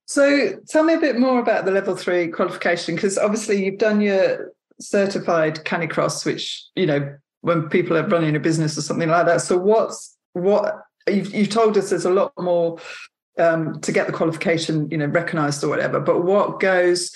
So, 0.05 0.53
tell 0.69 0.83
me 0.83 0.93
a 0.93 0.99
bit 0.99 1.19
more 1.19 1.39
about 1.39 1.65
the 1.65 1.71
level 1.71 1.97
three 1.97 2.29
qualification 2.29 2.95
because 2.95 3.17
obviously 3.17 3.65
you've 3.65 3.79
done 3.79 3.99
your 3.99 4.53
certified 4.79 5.65
canicross, 5.65 6.25
which 6.25 6.65
you 6.75 6.85
know 6.85 7.17
when 7.43 7.67
people 7.67 7.97
are 7.97 8.07
running 8.07 8.37
a 8.37 8.39
business 8.39 8.77
or 8.77 8.81
something 8.81 9.09
like 9.09 9.25
that. 9.25 9.41
So 9.41 9.57
what's 9.57 10.12
what 10.33 10.81
you've, 11.07 11.33
you've 11.33 11.49
told 11.49 11.77
us 11.77 11.89
there's 11.89 12.05
a 12.05 12.11
lot 12.11 12.33
more 12.37 12.79
um, 13.39 13.79
to 13.81 13.91
get 13.91 14.07
the 14.07 14.13
qualification, 14.13 14.89
you 14.89 14.97
know, 14.97 15.05
recognised 15.05 15.63
or 15.63 15.69
whatever. 15.69 15.99
But 15.99 16.23
what 16.23 16.59
goes? 16.59 17.15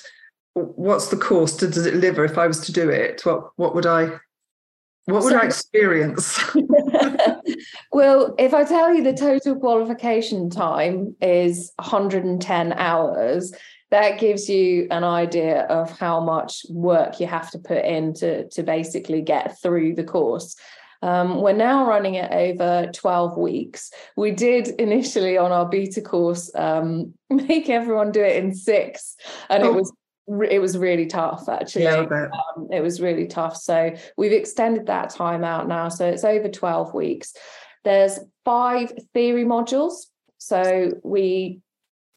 What's 0.54 1.10
the 1.10 1.18
course 1.18 1.56
to 1.58 1.68
deliver? 1.68 2.26
If 2.26 2.38
I 2.38 2.48
was 2.48 2.62
to 2.62 2.72
do 2.72 2.90
it, 2.90 3.26
what 3.26 3.50
what 3.58 3.76
would 3.76 3.86
I? 3.86 4.20
What 5.06 5.24
would 5.24 5.34
so, 5.34 5.40
I 5.40 5.46
experience? 5.46 6.40
well, 7.92 8.36
if 8.38 8.54
I 8.54 8.64
tell 8.66 8.94
you 8.94 9.04
the 9.04 9.14
total 9.14 9.56
qualification 9.56 10.50
time 10.50 11.16
is 11.22 11.72
110 11.78 12.74
hours, 12.74 13.54
that 13.90 14.20
gives 14.20 14.50
you 14.50 14.88
an 14.92 15.04
idea 15.04 15.62
of 15.68 15.98
how 15.98 16.20
much 16.20 16.66
work 16.70 17.20
you 17.20 17.28
have 17.28 17.50
to 17.52 17.60
put 17.60 17.86
in 17.86 18.14
to, 18.16 18.50
to 18.50 18.64
basically 18.64 19.22
get 19.22 19.58
through 19.62 19.96
the 19.96 20.04
course. 20.04 20.56
Um, 21.02 21.42
we're 21.42 21.54
now 21.54 21.88
running 21.88 22.16
it 22.16 22.32
over 22.32 22.92
12 22.94 23.38
weeks. 23.38 23.92
We 24.16 24.32
did 24.32 24.70
initially 24.80 25.38
on 25.38 25.52
our 25.52 25.68
beta 25.68 26.02
course 26.02 26.52
um, 26.56 27.14
make 27.30 27.70
everyone 27.70 28.12
do 28.12 28.22
it 28.22 28.44
in 28.44 28.54
six, 28.54 29.16
and 29.50 29.64
oh. 29.64 29.72
it 29.72 29.76
was 29.76 29.94
it 30.50 30.60
was 30.60 30.78
really 30.78 31.06
tough 31.06 31.48
actually. 31.48 31.84
Yeah, 31.84 32.00
um, 32.00 32.68
it 32.72 32.82
was 32.82 33.00
really 33.00 33.28
tough. 33.28 33.56
So 33.56 33.94
we've 34.18 34.34
extended 34.34 34.88
that 34.88 35.10
time 35.10 35.44
out 35.44 35.70
now. 35.70 35.88
So 35.88 36.06
it's 36.06 36.26
over 36.26 36.50
12 36.50 36.94
weeks. 36.94 37.34
There's 37.86 38.20
five 38.44 38.92
theory 39.14 39.46
modules. 39.46 40.08
So 40.38 40.92
we 41.04 41.62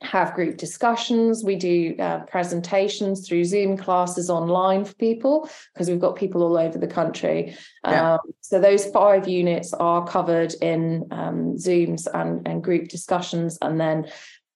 have 0.02 0.34
group 0.34 0.56
discussions. 0.56 1.44
We 1.44 1.56
do 1.56 1.94
uh, 1.98 2.20
presentations 2.20 3.26
through 3.26 3.44
Zoom 3.44 3.76
classes 3.76 4.30
online 4.30 4.84
for 4.84 4.94
people 4.94 5.48
because 5.74 5.90
we've 5.90 6.00
got 6.00 6.16
people 6.16 6.42
all 6.42 6.56
over 6.56 6.78
the 6.78 6.86
country. 6.86 7.56
Yeah. 7.84 8.14
Um, 8.14 8.20
so 8.40 8.60
those 8.60 8.86
five 8.86 9.28
units 9.28 9.72
are 9.74 10.06
covered 10.06 10.54
in 10.54 11.06
um, 11.10 11.56
Zooms 11.56 12.06
and, 12.12 12.46
and 12.48 12.64
group 12.64 12.88
discussions, 12.88 13.58
and 13.60 13.80
then 13.80 14.10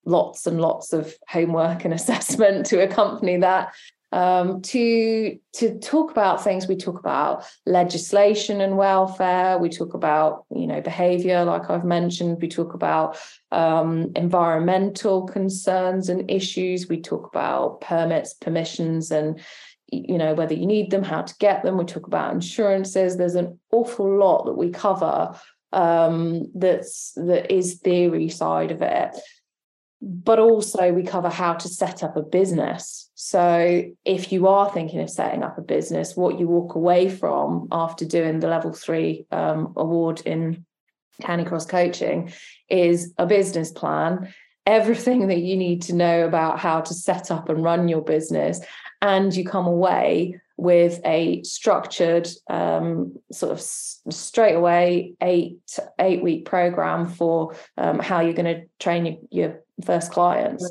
lots 0.06 0.46
and 0.46 0.60
lots 0.60 0.92
of 0.92 1.14
homework 1.28 1.84
and 1.84 1.94
assessment 2.00 2.66
to 2.66 2.82
accompany 2.82 3.36
that 3.38 3.74
um, 4.14 4.62
to 4.62 5.36
to 5.54 5.78
talk 5.80 6.12
about 6.12 6.42
things. 6.42 6.68
We 6.68 6.76
talk 6.76 7.00
about 7.00 7.44
legislation 7.66 8.60
and 8.60 8.76
welfare. 8.76 9.58
We 9.58 9.68
talk 9.68 9.92
about 9.92 10.44
you 10.54 10.68
know 10.68 10.80
behaviour, 10.80 11.44
like 11.44 11.68
I've 11.68 11.84
mentioned. 11.84 12.40
We 12.40 12.48
talk 12.48 12.74
about 12.74 13.18
um, 13.50 14.12
environmental 14.14 15.24
concerns 15.26 16.08
and 16.08 16.30
issues. 16.30 16.88
We 16.88 17.00
talk 17.00 17.26
about 17.26 17.80
permits, 17.80 18.34
permissions, 18.34 19.10
and 19.10 19.40
you 19.90 20.16
know 20.16 20.34
whether 20.34 20.54
you 20.54 20.66
need 20.66 20.92
them, 20.92 21.02
how 21.02 21.22
to 21.22 21.34
get 21.40 21.64
them. 21.64 21.76
We 21.76 21.84
talk 21.84 22.06
about 22.06 22.34
insurances. 22.34 23.16
There's 23.16 23.34
an 23.34 23.58
awful 23.72 24.16
lot 24.16 24.44
that 24.44 24.56
we 24.56 24.70
cover 24.70 25.36
um, 25.72 26.52
that's 26.54 27.14
that 27.16 27.52
is 27.52 27.80
theory 27.80 28.28
side 28.28 28.70
of 28.70 28.80
it 28.80 29.16
but 30.06 30.38
also 30.38 30.92
we 30.92 31.02
cover 31.02 31.30
how 31.30 31.54
to 31.54 31.66
set 31.66 32.02
up 32.02 32.14
a 32.14 32.22
business. 32.22 33.03
So 33.14 33.84
if 34.04 34.32
you 34.32 34.48
are 34.48 34.70
thinking 34.70 35.00
of 35.00 35.08
setting 35.08 35.42
up 35.42 35.56
a 35.56 35.62
business, 35.62 36.16
what 36.16 36.38
you 36.38 36.48
walk 36.48 36.74
away 36.74 37.08
from 37.08 37.68
after 37.70 38.04
doing 38.04 38.40
the 38.40 38.48
level 38.48 38.72
three 38.72 39.26
um, 39.30 39.72
award 39.76 40.22
in 40.24 40.64
Canicross 41.22 41.68
coaching 41.68 42.32
is 42.68 43.14
a 43.18 43.26
business 43.26 43.70
plan, 43.70 44.34
everything 44.66 45.28
that 45.28 45.38
you 45.38 45.56
need 45.56 45.82
to 45.82 45.94
know 45.94 46.26
about 46.26 46.58
how 46.58 46.80
to 46.80 46.92
set 46.92 47.30
up 47.30 47.48
and 47.48 47.62
run 47.62 47.86
your 47.86 48.02
business, 48.02 48.60
and 49.00 49.34
you 49.34 49.44
come 49.44 49.66
away 49.66 50.40
with 50.56 51.00
a 51.04 51.42
structured 51.42 52.28
um, 52.48 53.16
sort 53.30 53.52
of 53.52 53.60
straight 53.60 54.54
away 54.54 55.14
eight 55.20 55.78
eight 56.00 56.22
week 56.22 56.44
program 56.44 57.06
for 57.06 57.54
um, 57.76 57.98
how 57.98 58.20
you're 58.20 58.32
going 58.32 58.56
to 58.56 58.66
train 58.80 59.06
your, 59.06 59.16
your 59.30 59.60
first 59.84 60.10
clients. 60.10 60.68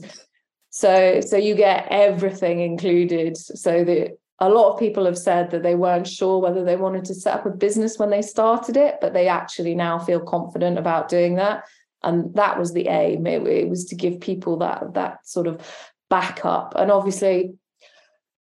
So 0.76 1.22
so 1.22 1.38
you 1.38 1.54
get 1.54 1.88
everything 1.92 2.60
included 2.60 3.38
so 3.38 3.84
that 3.84 4.18
a 4.40 4.50
lot 4.50 4.74
of 4.74 4.80
people 4.80 5.06
have 5.06 5.20
said 5.20 5.52
that 5.52 5.62
they 5.62 5.76
weren't 5.76 6.08
sure 6.08 6.40
whether 6.40 6.64
they 6.64 6.76
wanted 6.76 7.06
to 7.06 7.14
set 7.14 7.36
up 7.36 7.46
a 7.46 7.52
business 7.52 8.00
when 8.00 8.10
they 8.10 8.24
started 8.24 8.76
it, 8.76 8.98
but 9.00 9.14
they 9.14 9.28
actually 9.28 9.76
now 9.76 10.00
feel 10.00 10.20
confident 10.20 10.80
about 10.80 11.10
doing 11.10 11.36
that. 11.36 11.66
And 12.02 12.34
that 12.34 12.58
was 12.58 12.74
the 12.74 12.88
aim. 12.88 13.28
It, 13.28 13.46
it 13.46 13.70
was 13.70 13.86
to 13.86 13.96
give 13.96 14.20
people 14.20 14.58
that 14.58 14.96
that 14.96 15.28
sort 15.28 15.46
of 15.46 15.62
backup. 16.10 16.74
And 16.76 16.90
obviously, 16.90 17.54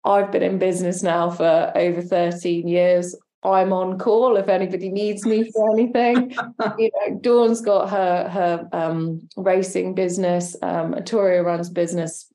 I've 0.04 0.30
been 0.30 0.44
in 0.44 0.58
business 0.60 1.02
now 1.02 1.30
for 1.30 1.72
over 1.74 2.00
13 2.00 2.68
years. 2.68 3.16
I'm 3.42 3.72
on 3.72 3.98
call 3.98 4.36
if 4.36 4.48
anybody 4.48 4.90
needs 4.90 5.24
me 5.24 5.50
for 5.50 5.70
anything. 5.70 6.30
you 6.78 6.90
know, 6.94 7.18
Dawn's 7.20 7.60
got 7.60 7.88
her 7.88 8.28
her 8.28 8.68
um, 8.72 9.28
racing 9.36 9.94
business. 9.94 10.56
Um, 10.62 10.94
Atoria 10.94 11.42
runs 11.44 11.70
business 11.70 12.30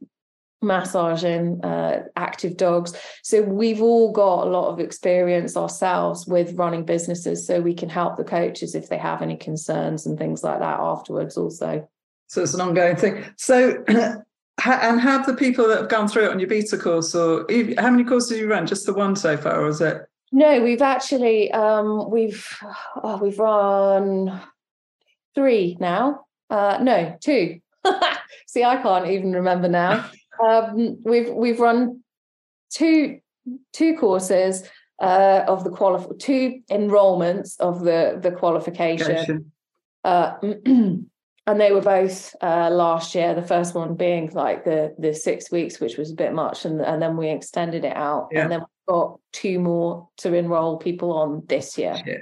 massaging 0.61 1.63
uh, 1.63 2.05
active 2.15 2.57
dogs. 2.57 2.93
So 3.21 3.43
we've 3.43 3.81
all 3.81 4.11
got 4.11 4.47
a 4.47 4.49
lot 4.49 4.69
of 4.69 4.79
experience 4.79 5.55
ourselves 5.55 6.25
with 6.25 6.53
running 6.53 6.85
businesses, 6.85 7.45
so 7.45 7.61
we 7.61 7.75
can 7.75 7.89
help 7.89 8.17
the 8.17 8.23
coaches 8.23 8.73
if 8.73 8.89
they 8.89 8.97
have 8.97 9.21
any 9.21 9.37
concerns 9.37 10.07
and 10.07 10.17
things 10.17 10.43
like 10.43 10.59
that 10.59 10.79
afterwards. 10.79 11.37
Also, 11.37 11.87
so 12.27 12.41
it's 12.41 12.53
an 12.53 12.61
ongoing 12.61 12.95
thing. 12.95 13.23
So. 13.37 13.83
and 14.65 15.01
have 15.01 15.25
the 15.25 15.33
people 15.33 15.67
that 15.67 15.79
have 15.79 15.89
gone 15.89 16.07
through 16.07 16.25
it 16.25 16.31
on 16.31 16.39
your 16.39 16.47
beta 16.47 16.77
course, 16.77 17.13
or 17.13 17.45
how 17.77 17.91
many 17.91 18.05
courses 18.05 18.31
have 18.31 18.39
you 18.39 18.49
run? 18.49 18.65
Just 18.65 18.85
the 18.85 18.93
one 18.93 19.15
so 19.15 19.35
far, 19.35 19.61
or 19.61 19.67
is 19.67 19.81
it? 19.81 20.07
No, 20.35 20.61
we've 20.61 20.81
actually 20.81 21.49
um, 21.53 22.11
we've 22.11 22.45
oh, 23.01 23.19
we've 23.21 23.39
run 23.39 24.41
three 25.33 25.77
now. 25.79 26.25
Uh, 26.49 26.77
no, 26.81 27.17
two. 27.21 27.61
See, 28.45 28.61
I 28.61 28.75
can't 28.81 29.07
even 29.09 29.33
remember 29.33 29.69
now. 29.69 30.09
Um, 30.37 31.01
we've 31.05 31.29
we've 31.29 31.61
run 31.61 32.03
two 32.69 33.21
two 33.71 33.95
courses 33.95 34.69
uh, 35.01 35.45
of 35.47 35.63
the 35.63 35.69
qualif 35.69 36.19
two 36.19 36.59
enrollments 36.69 37.57
of 37.61 37.85
the 37.85 38.19
the 38.21 38.31
qualification. 38.31 39.53
Uh, 40.03 40.33
and 40.41 41.07
they 41.47 41.71
were 41.71 41.79
both 41.79 42.35
uh, 42.41 42.69
last 42.69 43.15
year. 43.15 43.33
The 43.33 43.47
first 43.47 43.75
one 43.75 43.95
being 43.95 44.29
like 44.33 44.65
the 44.65 44.93
the 44.99 45.13
six 45.13 45.49
weeks, 45.51 45.79
which 45.79 45.95
was 45.95 46.11
a 46.11 46.15
bit 46.15 46.33
much, 46.33 46.65
and 46.65 46.81
and 46.81 47.01
then 47.01 47.15
we 47.15 47.29
extended 47.29 47.85
it 47.85 47.95
out, 47.95 48.27
yeah. 48.33 48.41
and 48.41 48.51
then 48.51 48.65
got 48.87 49.19
two 49.31 49.59
more 49.59 50.09
to 50.17 50.33
enroll 50.33 50.77
people 50.77 51.11
on 51.11 51.43
this 51.47 51.77
year. 51.77 51.95
Yeah. 52.05 52.17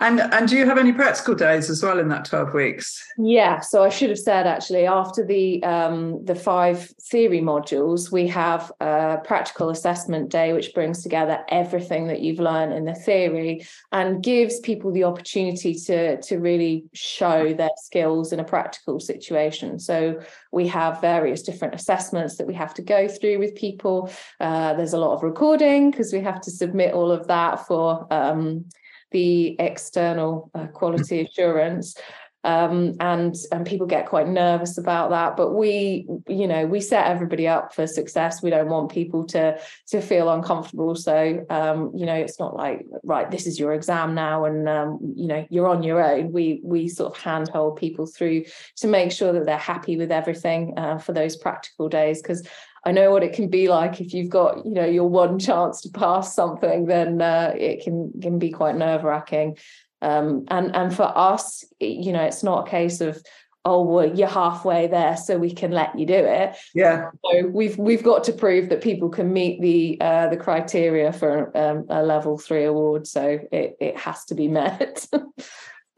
And 0.00 0.20
and 0.20 0.48
do 0.48 0.56
you 0.56 0.66
have 0.66 0.78
any 0.78 0.92
practical 0.92 1.34
days 1.34 1.70
as 1.70 1.82
well 1.82 1.98
in 1.98 2.08
that 2.08 2.24
12 2.24 2.54
weeks? 2.54 3.04
Yeah, 3.18 3.60
so 3.60 3.82
I 3.82 3.88
should 3.88 4.10
have 4.10 4.18
said 4.18 4.46
actually 4.46 4.86
after 4.86 5.24
the 5.24 5.62
um, 5.64 6.24
the 6.24 6.34
five 6.34 6.92
theory 7.10 7.40
modules, 7.40 8.10
we 8.10 8.26
have 8.28 8.72
a 8.80 9.18
practical 9.24 9.70
assessment 9.70 10.30
day 10.30 10.52
which 10.52 10.72
brings 10.74 11.02
together 11.02 11.44
everything 11.48 12.06
that 12.08 12.20
you've 12.20 12.40
learned 12.40 12.72
in 12.72 12.84
the 12.84 12.94
theory 12.94 13.66
and 13.92 14.22
gives 14.22 14.60
people 14.60 14.92
the 14.92 15.04
opportunity 15.04 15.74
to 15.74 16.20
to 16.22 16.38
really 16.38 16.84
show 16.92 17.52
their 17.52 17.70
skills 17.76 18.32
in 18.32 18.40
a 18.40 18.44
practical 18.44 19.00
situation. 19.00 19.78
So 19.78 20.20
we 20.52 20.68
have 20.68 21.00
various 21.00 21.42
different 21.42 21.74
assessments 21.74 22.36
that 22.36 22.46
we 22.46 22.54
have 22.54 22.74
to 22.74 22.82
go 22.82 23.08
through 23.08 23.38
with 23.38 23.54
people. 23.54 24.10
Uh, 24.38 24.74
there's 24.74 24.92
a 24.92 24.98
lot 24.98 25.14
of 25.14 25.22
recording 25.22 25.90
because 25.90 26.12
we 26.12 26.20
have 26.20 26.40
to 26.42 26.50
submit 26.50 26.94
all 26.94 27.10
of 27.10 27.26
that 27.28 27.66
for 27.66 28.06
um, 28.10 28.64
the 29.10 29.56
external 29.58 30.50
uh, 30.54 30.66
quality 30.68 31.20
assurance 31.20 31.94
um, 32.42 32.94
and 33.00 33.34
and 33.52 33.66
people 33.66 33.86
get 33.86 34.06
quite 34.06 34.26
nervous 34.26 34.78
about 34.78 35.10
that. 35.10 35.36
But 35.36 35.52
we 35.52 36.06
you 36.26 36.46
know 36.46 36.66
we 36.66 36.80
set 36.80 37.06
everybody 37.06 37.46
up 37.46 37.74
for 37.74 37.86
success. 37.86 38.42
We 38.42 38.50
don't 38.50 38.68
want 38.68 38.90
people 38.90 39.26
to 39.26 39.60
to 39.88 40.00
feel 40.00 40.30
uncomfortable. 40.30 40.94
So 40.94 41.44
um, 41.50 41.92
you 41.94 42.06
know 42.06 42.14
it's 42.14 42.38
not 42.38 42.56
like 42.56 42.86
right 43.02 43.30
this 43.30 43.46
is 43.46 43.58
your 43.58 43.74
exam 43.74 44.14
now 44.14 44.46
and 44.46 44.68
um, 44.68 44.98
you 45.14 45.26
know 45.26 45.46
you're 45.50 45.68
on 45.68 45.82
your 45.82 46.02
own. 46.02 46.32
We 46.32 46.60
we 46.64 46.88
sort 46.88 47.14
of 47.14 47.22
handhold 47.22 47.76
people 47.76 48.06
through 48.06 48.44
to 48.76 48.88
make 48.88 49.12
sure 49.12 49.32
that 49.32 49.44
they're 49.44 49.58
happy 49.58 49.96
with 49.96 50.10
everything 50.10 50.78
uh, 50.78 50.98
for 50.98 51.12
those 51.12 51.36
practical 51.36 51.88
days 51.88 52.22
because 52.22 52.46
I 52.84 52.92
know 52.92 53.10
what 53.10 53.22
it 53.22 53.34
can 53.34 53.48
be 53.48 53.68
like 53.68 54.00
if 54.00 54.14
you've 54.14 54.30
got, 54.30 54.64
you 54.64 54.72
know, 54.72 54.86
your 54.86 55.08
one 55.08 55.38
chance 55.38 55.82
to 55.82 55.90
pass 55.90 56.34
something, 56.34 56.86
then 56.86 57.20
uh, 57.20 57.52
it 57.56 57.84
can 57.84 58.12
can 58.20 58.38
be 58.38 58.50
quite 58.50 58.76
nerve 58.76 59.04
wracking. 59.04 59.58
Um, 60.02 60.46
and 60.48 60.74
and 60.74 60.94
for 60.94 61.12
us, 61.16 61.64
you 61.78 62.12
know, 62.12 62.22
it's 62.22 62.42
not 62.42 62.66
a 62.66 62.70
case 62.70 63.00
of 63.00 63.22
oh 63.66 63.82
well 63.82 64.16
you're 64.16 64.26
halfway 64.26 64.86
there 64.86 65.14
so 65.18 65.36
we 65.36 65.52
can 65.52 65.70
let 65.70 65.98
you 65.98 66.06
do 66.06 66.14
it. 66.14 66.56
Yeah. 66.74 67.10
So 67.24 67.48
we've 67.48 67.76
we've 67.76 68.02
got 68.02 68.24
to 68.24 68.32
prove 68.32 68.70
that 68.70 68.80
people 68.80 69.10
can 69.10 69.30
meet 69.32 69.60
the 69.60 69.98
uh, 70.00 70.28
the 70.28 70.38
criteria 70.38 71.12
for 71.12 71.54
um, 71.56 71.84
a 71.90 72.02
level 72.02 72.38
three 72.38 72.64
award 72.64 73.06
so 73.06 73.40
it, 73.52 73.76
it 73.78 73.98
has 73.98 74.24
to 74.26 74.34
be 74.34 74.48
met. 74.48 75.06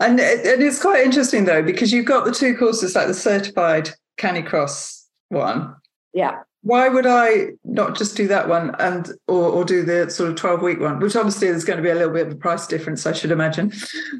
And, 0.00 0.18
it, 0.18 0.44
and 0.44 0.60
it's 0.60 0.82
quite 0.82 1.04
interesting 1.04 1.44
though 1.44 1.62
because 1.62 1.92
you've 1.92 2.06
got 2.06 2.24
the 2.24 2.32
two 2.32 2.56
courses 2.56 2.96
like 2.96 3.06
the 3.06 3.14
certified 3.14 3.90
canicross 4.18 5.04
one. 5.28 5.76
Yeah 6.12 6.38
why 6.62 6.88
would 6.88 7.06
I 7.06 7.48
not 7.64 7.96
just 7.96 8.16
do 8.16 8.28
that 8.28 8.48
one 8.48 8.74
and 8.78 9.10
or, 9.26 9.50
or 9.50 9.64
do 9.64 9.84
the 9.84 10.10
sort 10.10 10.30
of 10.30 10.36
12 10.36 10.62
week 10.62 10.80
one, 10.80 11.00
which 11.00 11.16
obviously 11.16 11.48
there's 11.48 11.64
going 11.64 11.78
to 11.78 11.82
be 11.82 11.90
a 11.90 11.94
little 11.94 12.12
bit 12.12 12.28
of 12.28 12.32
a 12.32 12.36
price 12.36 12.66
difference, 12.66 13.04
I 13.04 13.12
should 13.12 13.32
imagine. 13.32 13.72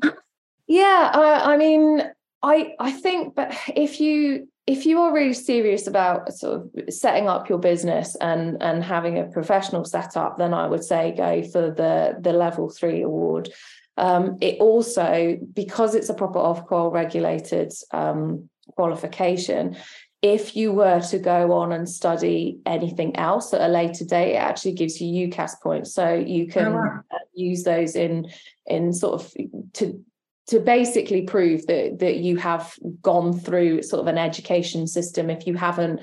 yeah, 0.66 1.10
I, 1.14 1.56
mean, 1.56 2.02
I 2.42 2.74
I 2.80 2.90
think, 2.90 3.36
but 3.36 3.56
if 3.74 4.00
you 4.00 4.48
if 4.66 4.86
you 4.86 5.00
are 5.00 5.12
really 5.12 5.34
serious 5.34 5.86
about 5.86 6.32
sort 6.32 6.62
of 6.62 6.94
setting 6.94 7.28
up 7.28 7.48
your 7.48 7.58
business 7.58 8.16
and 8.20 8.60
and 8.62 8.82
having 8.82 9.18
a 9.18 9.24
professional 9.24 9.84
setup, 9.84 10.38
then 10.38 10.52
I 10.52 10.66
would 10.66 10.84
say 10.84 11.14
go 11.16 11.42
for 11.42 11.70
the 11.70 12.16
the 12.20 12.32
level 12.32 12.68
three 12.70 13.02
award. 13.02 13.50
Um, 13.96 14.38
it 14.40 14.58
also 14.58 15.36
because 15.52 15.94
it's 15.94 16.08
a 16.08 16.14
proper 16.14 16.38
Ofqual 16.38 16.92
regulated 16.92 17.72
um, 17.92 18.48
qualification, 18.74 19.76
if 20.22 20.54
you 20.54 20.72
were 20.72 21.00
to 21.00 21.18
go 21.18 21.52
on 21.52 21.72
and 21.72 21.88
study 21.88 22.60
anything 22.64 23.16
else 23.16 23.52
at 23.52 23.60
a 23.60 23.68
later 23.68 24.04
date, 24.04 24.34
it 24.34 24.36
actually 24.36 24.72
gives 24.72 25.00
you 25.00 25.28
UCAS 25.28 25.60
points. 25.60 25.92
So 25.92 26.14
you 26.14 26.46
oh, 26.48 26.52
can 26.52 26.66
oh, 26.68 26.76
wow. 26.76 27.00
Uh, 27.10 27.18
use 27.34 27.64
those 27.64 27.96
in 27.96 28.30
in 28.66 28.92
sort 28.92 29.20
of 29.20 29.34
to 29.74 30.02
to 30.46 30.60
basically 30.60 31.22
prove 31.22 31.66
that 31.66 31.98
that 31.98 32.18
you 32.18 32.36
have 32.36 32.74
gone 33.00 33.38
through 33.38 33.82
sort 33.82 34.00
of 34.00 34.06
an 34.06 34.18
education 34.18 34.86
system 34.86 35.28
if 35.28 35.46
you 35.46 35.54
haven't 35.54 36.00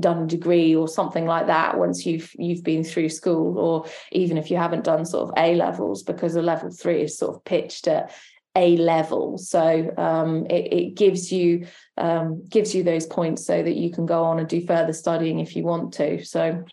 done 0.00 0.24
a 0.24 0.26
degree 0.26 0.74
or 0.74 0.86
something 0.86 1.24
like 1.24 1.46
that 1.46 1.78
once 1.78 2.04
you've 2.04 2.30
you've 2.34 2.62
been 2.62 2.84
through 2.84 3.08
school 3.08 3.58
or 3.58 3.86
even 4.10 4.36
if 4.36 4.50
you 4.50 4.56
haven't 4.56 4.84
done 4.84 5.04
sort 5.04 5.28
of 5.28 5.34
A 5.38 5.54
levels 5.54 6.02
because 6.02 6.36
a 6.36 6.42
level 6.42 6.70
3 6.70 7.02
is 7.02 7.16
sort 7.16 7.36
of 7.36 7.44
pitched 7.44 7.88
at 7.88 8.12
a 8.54 8.76
level. 8.76 9.38
So 9.38 9.92
um, 9.96 10.46
it, 10.46 10.72
it, 10.72 10.94
gives 10.94 11.32
you 11.32 11.66
um, 11.96 12.44
gives 12.48 12.74
you 12.74 12.82
those 12.82 13.06
points 13.06 13.46
so 13.46 13.62
that 13.62 13.76
you 13.76 13.90
can 13.90 14.06
go 14.06 14.24
on 14.24 14.38
and 14.38 14.48
do 14.48 14.64
further 14.66 14.92
studying 14.92 15.40
if 15.40 15.56
you 15.56 15.64
want 15.64 15.94
to. 15.94 16.24
So 16.24 16.64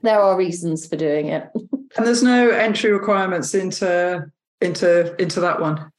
there 0.00 0.20
are 0.20 0.36
reasons 0.36 0.86
for 0.86 0.96
doing 0.96 1.26
it. 1.26 1.48
And 1.96 2.06
there's 2.06 2.22
no 2.22 2.50
entry 2.50 2.92
requirements 2.92 3.52
into 3.52 4.30
into 4.60 5.20
into 5.20 5.40
that 5.40 5.60
one? 5.60 5.90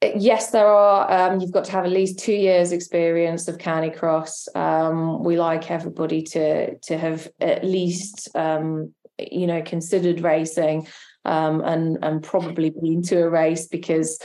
Yes 0.00 0.52
there 0.52 0.68
are. 0.68 1.10
Um, 1.10 1.40
you've 1.40 1.50
got 1.50 1.64
to 1.64 1.72
have 1.72 1.84
at 1.84 1.90
least 1.90 2.20
two 2.20 2.32
years 2.32 2.70
experience 2.70 3.48
of 3.48 3.58
canicross 3.58 4.46
um, 4.56 5.24
we 5.24 5.36
like 5.36 5.68
everybody 5.68 6.22
to 6.22 6.78
to 6.78 6.96
have 6.96 7.28
at 7.40 7.64
least 7.64 8.28
um, 8.36 8.94
you 9.18 9.48
know 9.48 9.60
considered 9.62 10.20
racing 10.20 10.86
um, 11.24 11.60
and 11.62 11.98
and 12.02 12.22
probably 12.22 12.70
been 12.70 13.02
to 13.02 13.22
a 13.22 13.30
race 13.30 13.66
because 13.66 14.18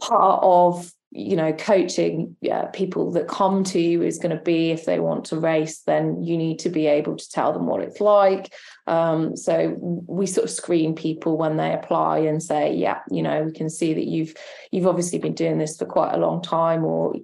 part 0.00 0.40
of 0.42 0.92
you 1.10 1.36
know 1.36 1.52
coaching 1.52 2.36
yeah, 2.40 2.66
people 2.66 3.12
that 3.12 3.28
come 3.28 3.64
to 3.64 3.78
you 3.78 4.02
is 4.02 4.18
going 4.18 4.36
to 4.36 4.42
be 4.42 4.70
if 4.70 4.84
they 4.86 4.98
want 4.98 5.26
to 5.26 5.38
race 5.38 5.80
then 5.80 6.22
you 6.22 6.36
need 6.38 6.58
to 6.58 6.70
be 6.70 6.86
able 6.86 7.16
to 7.16 7.30
tell 7.30 7.52
them 7.52 7.66
what 7.66 7.82
it's 7.82 8.00
like. 8.00 8.52
Um, 8.86 9.36
so 9.36 9.76
we 9.78 10.26
sort 10.26 10.44
of 10.44 10.50
screen 10.50 10.94
people 10.94 11.36
when 11.36 11.56
they 11.56 11.72
apply 11.72 12.18
and 12.18 12.42
say 12.42 12.74
yeah 12.74 13.00
you 13.10 13.22
know 13.22 13.42
we 13.44 13.52
can 13.52 13.70
see 13.70 13.94
that 13.94 14.06
you've 14.06 14.34
you've 14.70 14.86
obviously 14.86 15.18
been 15.18 15.34
doing 15.34 15.58
this 15.58 15.76
for 15.76 15.86
quite 15.86 16.14
a 16.14 16.18
long 16.18 16.42
time 16.42 16.84
or 16.84 17.14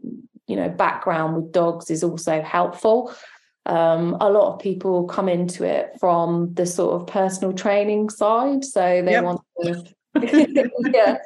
you 0.47 0.57
know 0.57 0.69
background 0.69 1.37
with 1.37 1.53
dogs 1.53 1.91
is 1.91 2.05
also 2.05 2.43
helpful 2.43 3.13
um, 3.69 4.17
a 4.21 4.31
lot 4.31 4.55
of 4.55 4.61
people 4.61 5.05
come 5.05 5.29
into 5.29 5.65
it 5.65 5.93
from 6.01 6.53
the 6.55 6.67
sort 6.67 7.01
of 7.01 7.07
personal 7.07 7.53
training 7.53 8.11
side 8.11 8.65
so 8.65 9.03
they 9.03 9.13
yep. 9.13 9.25
want 9.25 9.41
to 9.63 9.85
yeah 10.93 11.19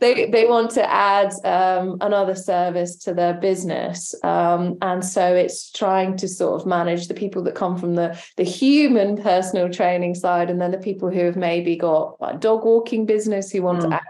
they 0.00 0.30
they 0.30 0.46
want 0.46 0.70
to 0.70 0.92
add 0.92 1.32
um, 1.44 1.98
another 2.00 2.34
service 2.34 2.96
to 2.96 3.12
their 3.12 3.34
business 3.34 4.14
um, 4.22 4.78
and 4.80 5.04
so 5.04 5.34
it's 5.34 5.70
trying 5.70 6.16
to 6.16 6.28
sort 6.28 6.60
of 6.60 6.66
manage 6.66 7.08
the 7.08 7.14
people 7.14 7.42
that 7.42 7.54
come 7.54 7.76
from 7.76 7.94
the 7.94 8.18
the 8.36 8.44
human 8.44 9.20
personal 9.20 9.68
training 9.68 10.14
side 10.14 10.50
and 10.50 10.60
then 10.60 10.70
the 10.70 10.78
people 10.78 11.10
who 11.10 11.20
have 11.20 11.36
maybe 11.36 11.76
got 11.76 12.20
like 12.20 12.40
dog 12.40 12.64
walking 12.64 13.06
business 13.06 13.50
who 13.50 13.62
want 13.62 13.80
mm. 13.80 13.88
to 13.88 13.94
add 13.96 14.02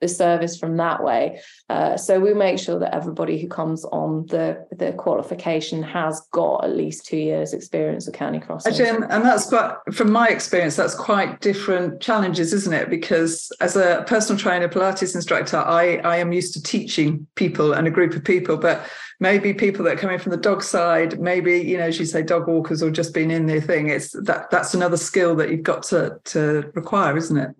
the 0.00 0.08
service 0.08 0.58
from 0.58 0.76
that 0.78 1.02
way. 1.02 1.40
Uh, 1.68 1.96
so 1.96 2.18
we 2.18 2.34
make 2.34 2.58
sure 2.58 2.78
that 2.78 2.94
everybody 2.94 3.40
who 3.40 3.48
comes 3.48 3.84
on 3.86 4.26
the 4.26 4.66
the 4.72 4.92
qualification 4.92 5.82
has 5.82 6.20
got 6.32 6.64
at 6.64 6.74
least 6.74 7.06
two 7.06 7.18
years 7.18 7.52
experience 7.52 8.08
of 8.08 8.14
canicross. 8.14 8.66
Actually, 8.66 8.88
and, 8.88 9.24
that's 9.24 9.48
quite 9.48 9.76
from 9.92 10.10
my 10.10 10.28
experience, 10.28 10.76
that's 10.76 10.94
quite 10.94 11.40
different 11.40 12.00
challenges, 12.00 12.52
isn't 12.52 12.72
it? 12.72 12.88
Because 12.88 13.52
as 13.60 13.76
a 13.76 14.04
personal 14.06 14.38
trainer, 14.38 14.68
Pilates 14.68 15.14
instructor, 15.14 15.58
I 15.58 15.96
I 15.96 16.16
am 16.16 16.32
used 16.32 16.54
to 16.54 16.62
teaching 16.62 17.26
people 17.34 17.72
and 17.74 17.86
a 17.86 17.90
group 17.90 18.14
of 18.14 18.24
people, 18.24 18.56
but 18.56 18.86
maybe 19.20 19.52
people 19.52 19.84
that 19.84 19.94
are 19.94 20.00
coming 20.00 20.18
from 20.18 20.30
the 20.30 20.38
dog 20.38 20.62
side, 20.62 21.20
maybe 21.20 21.60
you 21.60 21.76
know, 21.76 21.84
as 21.84 21.98
you 21.98 22.06
say, 22.06 22.22
dog 22.22 22.48
walkers 22.48 22.82
or 22.82 22.90
just 22.90 23.12
been 23.12 23.30
in 23.30 23.46
their 23.46 23.60
thing. 23.60 23.88
It's 23.88 24.12
that 24.24 24.50
that's 24.50 24.72
another 24.74 24.96
skill 24.96 25.36
that 25.36 25.50
you've 25.50 25.62
got 25.62 25.82
to 25.84 26.18
to 26.24 26.70
require, 26.74 27.16
isn't 27.16 27.36
it? 27.36 27.54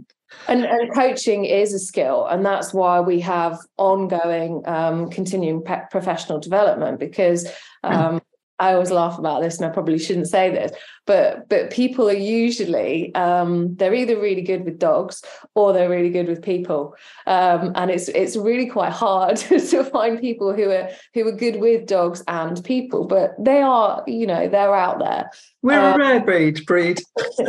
And, 0.49 0.65
and 0.65 0.93
coaching 0.95 1.45
is 1.45 1.75
a 1.75 1.79
skill, 1.79 2.27
and 2.27 2.45
that's 2.45 2.73
why 2.73 3.01
we 3.01 3.21
have 3.21 3.59
ongoing, 3.77 4.63
um, 4.67 5.11
continuing 5.11 5.63
pe- 5.63 5.83
professional 5.91 6.39
development 6.39 6.99
because 6.99 7.49
um, 7.83 8.21
I 8.61 8.75
always 8.75 8.91
laugh 8.91 9.19
about 9.19 9.43
this, 9.43 9.57
and 9.57 9.65
I 9.65 9.71
probably 9.71 9.99
shouldn't 9.99 10.29
say 10.29 10.51
this, 10.51 10.71
but 11.07 11.49
but 11.49 11.71
people 11.71 12.11
are 12.11 12.13
usually 12.13 13.13
um, 13.15 13.75
they're 13.77 13.95
either 13.95 14.21
really 14.21 14.43
good 14.43 14.67
with 14.67 14.79
dogs 14.79 15.23
or 15.55 15.73
they're 15.73 15.89
really 15.89 16.11
good 16.11 16.29
with 16.29 16.43
people, 16.43 16.95
um, 17.27 17.73
and 17.75 17.91
it's 17.91 18.09
it's 18.09 18.37
really 18.37 18.67
quite 18.67 18.93
hard 18.93 19.37
to 19.39 19.85
find 19.85 20.21
people 20.21 20.55
who 20.55 20.71
are 20.71 20.91
who 21.15 21.27
are 21.27 21.33
good 21.33 21.59
with 21.59 21.87
dogs 21.87 22.23
and 22.29 22.63
people, 22.63 23.07
but 23.07 23.31
they 23.43 23.63
are 23.63 24.05
you 24.07 24.27
know 24.27 24.47
they're 24.47 24.75
out 24.75 24.99
there. 24.99 25.31
We're 25.63 25.81
um, 25.81 25.95
a 25.95 25.99
rare 26.05 26.21
breed. 26.21 26.67
Breed. 26.67 27.01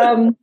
um, 0.00 0.34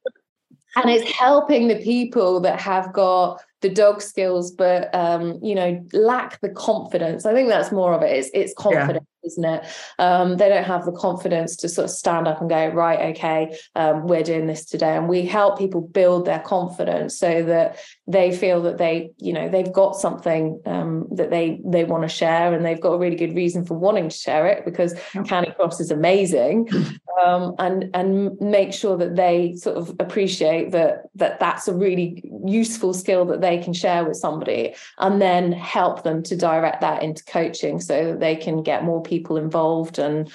and 0.75 0.89
it's 0.89 1.09
helping 1.11 1.67
the 1.67 1.81
people 1.81 2.41
that 2.41 2.59
have 2.59 2.91
got 2.93 3.41
the 3.65 3.73
dog 3.73 3.99
skills 3.99 4.51
but 4.51 4.93
um, 4.93 5.39
you 5.41 5.55
know 5.55 5.83
lack 5.91 6.39
the 6.41 6.49
confidence. 6.49 7.25
I 7.25 7.33
think 7.33 7.49
that's 7.49 7.71
more 7.71 7.93
of 7.93 8.03
it. 8.03 8.11
It's, 8.15 8.29
it's 8.33 8.53
confidence 8.53 9.07
yeah. 9.23 9.27
isn't 9.27 9.45
it? 9.45 9.65
Um, 9.97 10.37
they 10.37 10.49
don't 10.49 10.63
have 10.63 10.85
the 10.85 10.91
confidence 10.91 11.55
to 11.57 11.69
sort 11.69 11.85
of 11.85 11.91
stand 11.91 12.27
up 12.27 12.41
and 12.41 12.49
go 12.49 12.67
right 12.67 13.15
okay 13.15 13.57
um, 13.75 14.05
we're 14.05 14.21
doing 14.21 14.45
this 14.45 14.65
today. 14.65 14.95
And 14.95 15.09
we 15.09 15.25
help 15.25 15.57
people 15.57 15.81
build 15.81 16.25
their 16.25 16.41
confidence 16.41 17.17
so 17.17 17.41
that 17.43 17.79
they 18.05 18.35
feel 18.35 18.61
that 18.61 18.77
they 18.77 19.09
you 19.17 19.33
know 19.33 19.49
they've 19.49 19.73
got 19.73 19.95
something 19.95 20.61
um, 20.67 21.07
that 21.11 21.31
they 21.31 21.59
they 21.65 21.85
want 21.85 22.03
to 22.03 22.09
share 22.09 22.53
and 22.53 22.63
they've 22.63 22.81
got 22.81 22.93
a 22.93 22.99
really 22.99 23.15
good 23.15 23.35
reason 23.35 23.65
for 23.65 23.73
wanting 23.73 24.09
to 24.09 24.15
share 24.15 24.45
it 24.45 24.63
because 24.63 24.93
yeah. 25.15 25.23
canicross 25.23 25.79
is 25.79 25.89
amazing 25.89 26.67
um, 27.23 27.55
and 27.59 27.89
and 27.93 28.39
make 28.41 28.73
sure 28.73 28.97
that 28.97 29.15
they 29.15 29.55
sort 29.55 29.77
of 29.77 29.95
appreciate 29.99 30.71
that 30.71 31.03
that 31.15 31.39
that's 31.39 31.67
a 31.67 31.73
really 31.73 32.23
useful 32.45 32.93
skill 32.93 33.25
that 33.25 33.41
they 33.41 33.57
can 33.57 33.73
share 33.73 34.03
with 34.03 34.17
somebody 34.17 34.75
and 34.97 35.21
then 35.21 35.51
help 35.51 36.03
them 36.03 36.23
to 36.23 36.35
direct 36.35 36.81
that 36.81 37.03
into 37.03 37.23
coaching 37.25 37.79
so 37.79 38.11
that 38.11 38.19
they 38.19 38.35
can 38.35 38.63
get 38.63 38.83
more 38.83 39.01
people 39.01 39.37
involved 39.37 39.99
and 39.99 40.31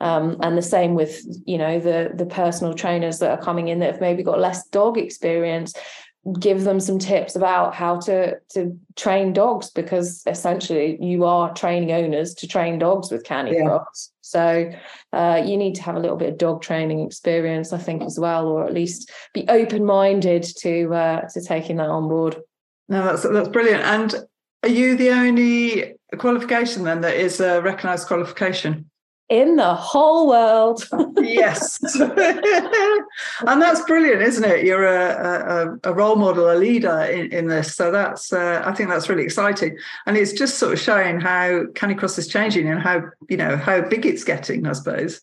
um, 0.00 0.36
and 0.40 0.58
the 0.58 0.62
same 0.62 0.94
with 0.94 1.22
you 1.46 1.56
know 1.56 1.78
the 1.78 2.10
the 2.14 2.26
personal 2.26 2.74
trainers 2.74 3.20
that 3.20 3.30
are 3.30 3.42
coming 3.42 3.68
in 3.68 3.78
that 3.78 3.92
have 3.92 4.00
maybe 4.00 4.22
got 4.22 4.40
less 4.40 4.66
dog 4.68 4.98
experience 4.98 5.74
give 6.38 6.62
them 6.62 6.78
some 6.78 6.98
tips 6.98 7.34
about 7.34 7.74
how 7.74 7.98
to 7.98 8.38
to 8.50 8.78
train 8.94 9.32
dogs 9.32 9.70
because 9.70 10.22
essentially 10.26 10.96
you 11.00 11.24
are 11.24 11.52
training 11.54 11.90
owners 11.90 12.32
to 12.34 12.46
train 12.46 12.78
dogs 12.78 13.10
with 13.10 13.24
Canicross. 13.24 13.58
Yeah. 13.60 13.82
So 14.20 14.72
uh, 15.12 15.42
you 15.44 15.56
need 15.56 15.74
to 15.74 15.82
have 15.82 15.96
a 15.96 16.00
little 16.00 16.16
bit 16.16 16.30
of 16.30 16.38
dog 16.38 16.62
training 16.62 17.00
experience, 17.00 17.72
I 17.72 17.78
think, 17.78 18.02
as 18.02 18.18
well, 18.18 18.46
or 18.46 18.64
at 18.64 18.72
least 18.72 19.10
be 19.34 19.44
open 19.48 19.84
minded 19.84 20.44
to 20.58 20.94
uh, 20.94 21.20
to 21.30 21.40
taking 21.40 21.76
that 21.76 21.88
on 21.88 22.08
board. 22.08 22.36
No, 22.88 23.04
that's 23.04 23.22
that's 23.22 23.48
brilliant. 23.48 23.82
And 23.82 24.14
are 24.62 24.68
you 24.68 24.96
the 24.96 25.10
only 25.10 25.94
qualification 26.18 26.84
then 26.84 27.00
that 27.00 27.16
is 27.16 27.40
a 27.40 27.60
recognised 27.62 28.06
qualification? 28.06 28.90
In 29.28 29.56
the 29.56 29.74
whole 29.74 30.28
world. 30.28 30.86
yes. 31.16 31.78
and 32.00 33.62
that's 33.62 33.80
brilliant, 33.82 34.22
isn't 34.22 34.44
it? 34.44 34.64
You're 34.64 34.86
a, 34.86 35.78
a, 35.84 35.90
a 35.90 35.94
role 35.94 36.16
model, 36.16 36.50
a 36.50 36.56
leader 36.56 37.00
in, 37.04 37.32
in 37.32 37.46
this. 37.46 37.74
So 37.74 37.90
that's, 37.90 38.32
uh, 38.32 38.62
I 38.64 38.72
think 38.72 38.88
that's 38.88 39.08
really 39.08 39.24
exciting. 39.24 39.78
And 40.06 40.16
it's 40.16 40.32
just 40.32 40.58
sort 40.58 40.74
of 40.74 40.80
showing 40.80 41.20
how 41.20 41.64
Canicross 41.72 42.18
is 42.18 42.28
changing 42.28 42.68
and 42.68 42.80
how, 42.80 43.02
you 43.28 43.36
know, 43.36 43.56
how 43.56 43.80
big 43.80 44.04
it's 44.04 44.24
getting, 44.24 44.66
I 44.66 44.72
suppose. 44.72 45.20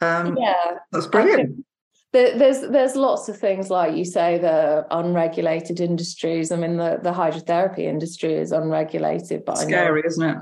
Um, 0.00 0.36
yeah. 0.36 0.78
That's 0.90 1.06
brilliant. 1.06 1.64
There's 2.12 2.60
there's 2.60 2.94
lots 2.94 3.28
of 3.28 3.36
things 3.36 3.70
like 3.70 3.96
you 3.96 4.04
say 4.04 4.38
the 4.38 4.86
unregulated 4.92 5.80
industries. 5.80 6.52
I 6.52 6.56
mean 6.56 6.76
the 6.76 7.00
the 7.02 7.10
hydrotherapy 7.10 7.80
industry 7.80 8.34
is 8.34 8.52
unregulated, 8.52 9.44
but 9.44 9.58
scary, 9.58 10.04
isn't 10.06 10.22
it? 10.22 10.36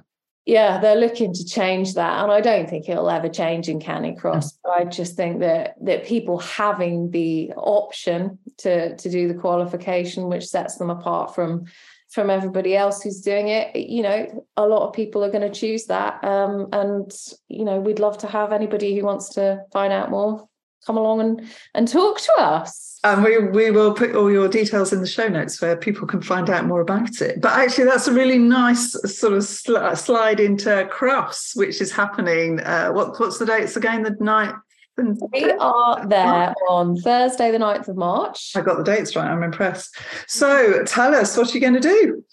Yeah, 0.45 0.81
they're 0.81 0.97
looking 0.97 1.33
to 1.33 1.45
change 1.45 1.95
that, 1.95 2.23
and 2.23 2.33
I 2.33 2.41
don't 2.41 2.69
think 2.69 2.89
it'll 2.89 3.11
ever 3.11 3.29
change 3.29 3.69
in 3.69 3.79
Canicross. 3.79 4.59
But 4.65 4.71
I 4.71 4.85
just 4.85 5.15
think 5.15 5.41
that 5.41 5.77
that 5.83 6.05
people 6.05 6.39
having 6.39 7.11
the 7.11 7.53
option 7.57 8.39
to 8.59 8.97
to 8.97 9.11
do 9.11 9.29
the 9.29 9.35
qualification, 9.35 10.29
which 10.29 10.47
sets 10.47 10.77
them 10.77 10.91
apart 10.91 11.35
from 11.35 11.67
from 12.11 12.29
everybody 12.29 12.77
else 12.77 13.03
who's 13.03 13.21
doing 13.21 13.49
it, 13.49 13.75
you 13.75 14.03
know, 14.03 14.45
a 14.57 14.67
lot 14.67 14.87
of 14.87 14.93
people 14.93 15.25
are 15.25 15.31
going 15.31 15.51
to 15.51 15.61
choose 15.61 15.87
that, 15.87 16.23
um, 16.25 16.69
and 16.73 17.13
you 17.49 17.65
know, 17.65 17.79
we'd 17.79 18.01
love 18.01 18.19
to 18.19 18.27
have 18.27 18.53
anybody 18.53 18.97
who 18.97 19.05
wants 19.05 19.29
to 19.31 19.63
find 19.73 19.93
out 19.93 20.11
more 20.11 20.49
come 20.87 20.97
along 20.97 21.21
and 21.21 21.43
and 21.75 21.89
talk 21.89 22.21
to 22.21 22.33
us. 22.39 22.99
And 23.05 23.25
we, 23.25 23.37
we 23.39 23.73
will 23.73 23.93
put 23.93 24.15
all 24.15 24.31
your 24.31 24.47
details 24.49 24.93
in 24.93 25.01
the 25.01 25.09
show 25.09 25.27
notes 25.27 25.61
where 25.61 25.77
people 25.77 26.07
can 26.07 26.23
find 26.23 26.49
out 26.49 26.67
more 26.67 26.81
about 26.81 27.21
it. 27.21 27.41
But 27.41 27.59
actually, 27.59 27.87
that's 27.87 28.07
a 28.07 28.13
really 28.13 28.39
nice 28.39 28.93
sort 29.13 29.33
of 29.33 29.43
sl- 29.43 29.95
slide 29.97 30.39
into 30.39 30.89
Crufts, 30.93 31.57
which 31.57 31.81
is 31.81 31.91
happening. 31.91 32.61
Uh, 32.61 32.91
what, 32.91 33.19
what's 33.19 33.39
the 33.39 33.47
dates 33.47 33.77
again? 33.77 34.05
The 34.05 34.17
night 34.21 34.55
we 34.97 35.51
are 35.59 36.07
there 36.07 36.55
on 36.69 36.97
Thursday, 36.97 37.51
the 37.51 37.59
9th 37.59 37.89
of 37.89 37.97
March. 37.97 38.53
I 38.55 38.61
got 38.61 38.77
the 38.77 38.85
dates 38.85 39.17
right. 39.17 39.27
I'm 39.27 39.43
impressed. 39.43 39.97
So 40.27 40.85
tell 40.85 41.15
us, 41.15 41.37
what 41.37 41.51
are 41.51 41.55
you 41.55 41.61
going 41.61 41.75
to 41.75 41.81
do? 41.81 42.25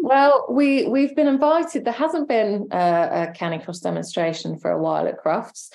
Well, 0.00 0.46
we 0.48 0.86
we've 0.86 1.14
been 1.14 1.26
invited. 1.26 1.84
There 1.84 1.92
hasn't 1.92 2.28
been 2.28 2.68
a, 2.70 2.76
a 2.76 3.32
Canicross 3.36 3.82
demonstration 3.82 4.56
for 4.58 4.70
a 4.70 4.80
while 4.80 5.08
at 5.08 5.22
Crufts, 5.22 5.70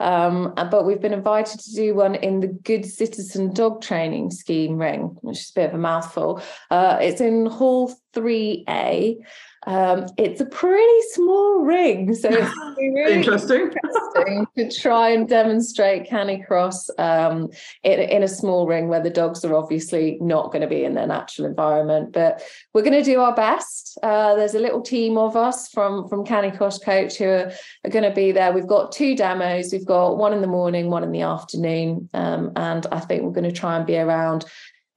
um, 0.00 0.52
but 0.56 0.84
we've 0.84 1.00
been 1.00 1.12
invited 1.12 1.60
to 1.60 1.74
do 1.74 1.94
one 1.94 2.16
in 2.16 2.40
the 2.40 2.48
Good 2.48 2.84
Citizen 2.84 3.54
Dog 3.54 3.80
Training 3.80 4.30
Scheme 4.32 4.78
ring, 4.78 5.16
which 5.22 5.38
is 5.38 5.50
a 5.50 5.54
bit 5.54 5.68
of 5.68 5.74
a 5.74 5.78
mouthful. 5.78 6.42
Uh, 6.70 6.98
it's 7.00 7.20
in 7.20 7.46
Hall 7.46 7.94
3A. 8.14 9.16
Um, 9.66 10.06
it's 10.16 10.40
a 10.40 10.46
pretty 10.46 11.02
small 11.10 11.60
ring, 11.60 12.14
so 12.14 12.28
it's 12.30 12.54
really 12.78 13.14
interesting. 13.14 13.72
interesting 13.72 14.46
to 14.56 14.70
try 14.70 15.10
and 15.10 15.28
demonstrate 15.28 16.08
Canicross 16.08 16.88
um, 16.98 17.50
in, 17.82 18.00
in 18.00 18.22
a 18.22 18.28
small 18.28 18.66
ring 18.66 18.88
where 18.88 19.02
the 19.02 19.10
dogs 19.10 19.44
are 19.44 19.54
obviously 19.54 20.16
not 20.20 20.52
going 20.52 20.62
to 20.62 20.68
be 20.68 20.84
in 20.84 20.94
their 20.94 21.06
natural 21.06 21.46
environment. 21.46 22.12
But 22.12 22.42
we're 22.72 22.82
going 22.82 22.92
to 22.92 23.02
do 23.02 23.20
our 23.20 23.34
best. 23.34 23.98
Uh, 24.02 24.36
there's 24.36 24.54
a 24.54 24.60
little 24.60 24.80
team 24.80 25.18
of 25.18 25.36
us 25.36 25.68
from 25.68 26.08
from 26.08 26.24
Canicross 26.24 26.82
Coach 26.82 27.18
who 27.18 27.26
are, 27.26 27.52
are 27.84 27.90
going 27.90 28.08
to 28.08 28.14
be 28.14 28.32
there. 28.32 28.52
We've 28.52 28.66
got 28.66 28.92
two 28.92 29.16
demos. 29.16 29.72
We've 29.72 29.86
got 29.86 30.18
one 30.18 30.32
in 30.32 30.40
the 30.40 30.46
morning, 30.46 30.88
one 30.88 31.02
in 31.02 31.12
the 31.12 31.22
afternoon, 31.22 32.08
um, 32.14 32.52
and 32.56 32.86
I 32.92 33.00
think 33.00 33.22
we're 33.22 33.32
going 33.32 33.52
to 33.52 33.52
try 33.52 33.76
and 33.76 33.86
be 33.86 33.98
around 33.98 34.44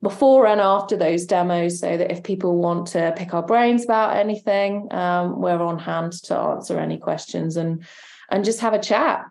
before 0.01 0.47
and 0.47 0.59
after 0.59 0.97
those 0.97 1.25
demos 1.25 1.79
so 1.79 1.95
that 1.95 2.11
if 2.11 2.23
people 2.23 2.57
want 2.57 2.87
to 2.87 3.13
pick 3.15 3.33
our 3.33 3.43
brains 3.43 3.83
about 3.83 4.17
anything 4.17 4.91
um, 4.91 5.39
we're 5.39 5.61
on 5.61 5.77
hand 5.77 6.11
to 6.13 6.35
answer 6.35 6.79
any 6.79 6.97
questions 6.97 7.57
and 7.57 7.83
and 8.29 8.45
just 8.45 8.61
have 8.61 8.73
a 8.73 8.79
chat. 8.79 9.25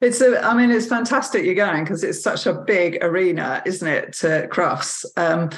It's 0.00 0.20
a 0.20 0.40
i 0.44 0.54
mean 0.54 0.70
it's 0.70 0.86
fantastic 0.86 1.44
you're 1.44 1.54
going 1.54 1.82
because 1.82 2.04
it's 2.04 2.22
such 2.22 2.46
a 2.46 2.54
big 2.54 3.02
arena 3.02 3.62
isn't 3.66 3.88
it 3.88 4.12
to 4.14 4.48
Crufts? 4.48 5.04
Um, 5.16 5.50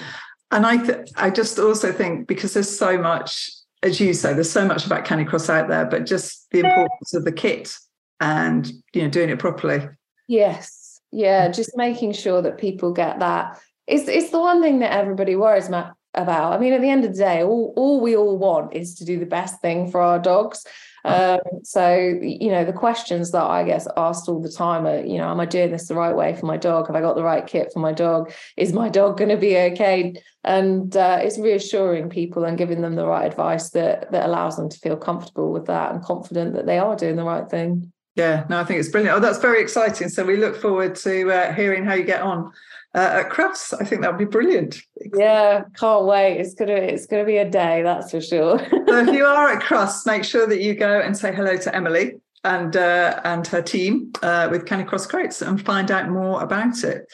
and 0.50 0.64
i 0.64 0.78
th- 0.78 1.10
i 1.16 1.28
just 1.28 1.58
also 1.58 1.92
think 1.92 2.26
because 2.26 2.54
there's 2.54 2.78
so 2.78 2.96
much 2.96 3.50
as 3.82 4.00
you 4.00 4.14
say 4.14 4.32
there's 4.32 4.50
so 4.50 4.64
much 4.64 4.86
about 4.86 5.04
canicross 5.04 5.50
out 5.50 5.68
there 5.68 5.84
but 5.84 6.06
just 6.06 6.50
the 6.50 6.60
importance 6.60 7.12
of 7.12 7.24
the 7.24 7.32
kit 7.32 7.76
and 8.20 8.72
you 8.94 9.02
know 9.02 9.10
doing 9.10 9.28
it 9.28 9.38
properly. 9.38 9.86
Yes. 10.28 11.00
Yeah 11.12 11.48
just 11.48 11.76
making 11.76 12.12
sure 12.12 12.40
that 12.40 12.56
people 12.56 12.92
get 12.92 13.18
that 13.18 13.60
it's 13.86 14.08
it's 14.08 14.30
the 14.30 14.40
one 14.40 14.62
thing 14.62 14.80
that 14.80 14.92
everybody 14.92 15.36
worries 15.36 15.68
about. 15.68 16.52
I 16.52 16.58
mean, 16.58 16.72
at 16.72 16.80
the 16.80 16.90
end 16.90 17.04
of 17.04 17.12
the 17.12 17.18
day, 17.18 17.42
all, 17.42 17.74
all 17.76 18.00
we 18.00 18.16
all 18.16 18.38
want 18.38 18.74
is 18.74 18.94
to 18.96 19.04
do 19.04 19.18
the 19.18 19.26
best 19.26 19.60
thing 19.60 19.90
for 19.90 20.00
our 20.00 20.18
dogs. 20.18 20.64
Um, 21.04 21.38
so, 21.62 21.96
you 22.20 22.50
know, 22.50 22.64
the 22.64 22.72
questions 22.72 23.30
that 23.30 23.44
I 23.44 23.62
get 23.62 23.86
asked 23.96 24.28
all 24.28 24.40
the 24.40 24.50
time 24.50 24.86
are, 24.88 25.04
you 25.04 25.18
know, 25.18 25.30
am 25.30 25.38
I 25.38 25.46
doing 25.46 25.70
this 25.70 25.86
the 25.86 25.94
right 25.94 26.16
way 26.16 26.34
for 26.34 26.46
my 26.46 26.56
dog? 26.56 26.88
Have 26.88 26.96
I 26.96 27.00
got 27.00 27.14
the 27.14 27.22
right 27.22 27.46
kit 27.46 27.70
for 27.72 27.78
my 27.78 27.92
dog? 27.92 28.32
Is 28.56 28.72
my 28.72 28.88
dog 28.88 29.16
going 29.16 29.30
to 29.30 29.36
be 29.36 29.56
okay? 29.56 30.20
And 30.42 30.96
uh, 30.96 31.20
it's 31.22 31.38
reassuring 31.38 32.10
people 32.10 32.44
and 32.44 32.58
giving 32.58 32.80
them 32.80 32.96
the 32.96 33.06
right 33.06 33.26
advice 33.26 33.70
that 33.70 34.10
that 34.10 34.26
allows 34.26 34.56
them 34.56 34.68
to 34.68 34.78
feel 34.80 34.96
comfortable 34.96 35.52
with 35.52 35.66
that 35.66 35.92
and 35.92 36.02
confident 36.02 36.54
that 36.54 36.66
they 36.66 36.78
are 36.78 36.96
doing 36.96 37.16
the 37.16 37.24
right 37.24 37.48
thing. 37.48 37.92
Yeah, 38.16 38.44
no, 38.48 38.58
I 38.58 38.64
think 38.64 38.80
it's 38.80 38.88
brilliant. 38.88 39.16
Oh, 39.16 39.20
that's 39.20 39.38
very 39.38 39.60
exciting. 39.60 40.08
So 40.08 40.24
we 40.24 40.38
look 40.38 40.56
forward 40.56 40.96
to 40.96 41.30
uh, 41.30 41.52
hearing 41.52 41.84
how 41.84 41.94
you 41.94 42.04
get 42.04 42.22
on 42.22 42.50
uh, 42.96 43.20
at 43.20 43.30
Crufts. 43.30 43.74
I 43.78 43.84
think 43.84 44.00
that 44.02 44.10
would 44.10 44.18
be 44.18 44.24
brilliant. 44.24 44.78
Yeah, 45.14 45.64
can't 45.78 46.06
wait. 46.06 46.38
It's 46.38 46.54
gonna 46.54 46.72
it's 46.72 47.06
gonna 47.06 47.24
be 47.24 47.36
a 47.36 47.48
day, 47.48 47.82
that's 47.82 48.10
for 48.10 48.20
sure. 48.20 48.58
so 48.58 48.98
if 48.98 49.14
you 49.14 49.24
are 49.26 49.52
at 49.52 49.62
Crufts, 49.62 50.06
make 50.06 50.24
sure 50.24 50.46
that 50.46 50.60
you 50.60 50.74
go 50.74 51.00
and 51.00 51.16
say 51.16 51.32
hello 51.34 51.56
to 51.58 51.74
Emily 51.74 52.14
and 52.44 52.76
uh, 52.76 53.20
and 53.24 53.46
her 53.48 53.60
team 53.60 54.12
uh, 54.22 54.48
with 54.50 54.64
Canicross 54.64 55.08
Crates 55.08 55.42
and 55.42 55.64
find 55.64 55.90
out 55.90 56.08
more 56.08 56.42
about 56.42 56.82
it. 56.84 57.06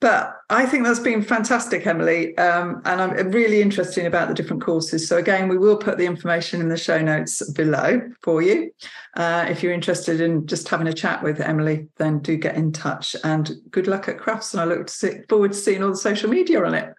But 0.00 0.34
I 0.48 0.64
think 0.64 0.84
that's 0.84 0.98
been 0.98 1.20
fantastic, 1.20 1.86
Emily. 1.86 2.36
Um, 2.38 2.80
and 2.86 3.02
I'm 3.02 3.30
really 3.30 3.60
interested 3.60 4.06
about 4.06 4.28
the 4.28 4.34
different 4.34 4.62
courses. 4.62 5.06
So, 5.06 5.18
again, 5.18 5.46
we 5.46 5.58
will 5.58 5.76
put 5.76 5.98
the 5.98 6.06
information 6.06 6.62
in 6.62 6.70
the 6.70 6.76
show 6.76 7.02
notes 7.02 7.48
below 7.52 8.00
for 8.22 8.40
you. 8.40 8.70
Uh, 9.14 9.44
if 9.48 9.62
you're 9.62 9.74
interested 9.74 10.22
in 10.22 10.46
just 10.46 10.68
having 10.68 10.86
a 10.86 10.92
chat 10.92 11.22
with 11.22 11.40
Emily, 11.40 11.88
then 11.98 12.20
do 12.20 12.38
get 12.38 12.54
in 12.54 12.72
touch. 12.72 13.14
And 13.24 13.52
good 13.70 13.86
luck 13.86 14.08
at 14.08 14.16
Crufts. 14.16 14.54
And 14.54 14.62
I 14.62 14.64
look 14.64 14.86
to 14.86 15.22
forward 15.28 15.52
to 15.52 15.58
seeing 15.58 15.82
all 15.82 15.90
the 15.90 15.96
social 15.96 16.30
media 16.30 16.64
on 16.64 16.74
it. 16.74 16.94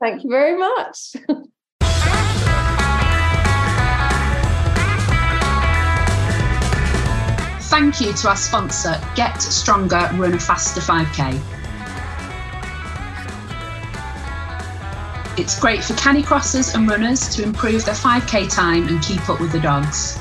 Thank 0.00 0.22
you 0.22 0.28
very 0.28 0.58
much. 0.58 1.16
thank 7.74 8.00
you 8.00 8.12
to 8.12 8.28
our 8.28 8.36
sponsor, 8.36 9.00
Get 9.16 9.42
Stronger 9.42 10.10
Run 10.14 10.34
a 10.34 10.38
Faster 10.38 10.80
5K. 10.80 11.63
It's 15.36 15.58
great 15.58 15.82
for 15.82 15.94
canicrossers 15.94 16.76
and 16.76 16.88
runners 16.88 17.28
to 17.34 17.42
improve 17.42 17.84
their 17.84 17.94
5k 17.94 18.54
time 18.54 18.86
and 18.86 19.02
keep 19.02 19.28
up 19.28 19.40
with 19.40 19.50
the 19.50 19.58
dogs. 19.58 20.16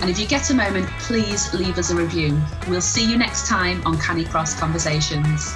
And 0.00 0.10
if 0.10 0.18
you 0.18 0.26
get 0.26 0.50
a 0.50 0.54
moment, 0.54 0.88
please 0.98 1.54
leave 1.54 1.78
us 1.78 1.92
a 1.92 1.94
review. 1.94 2.36
We'll 2.66 2.80
see 2.80 3.08
you 3.08 3.16
next 3.16 3.46
time 3.46 3.86
on 3.86 3.98
Canicross 3.98 4.58
Conversations. 4.58 5.54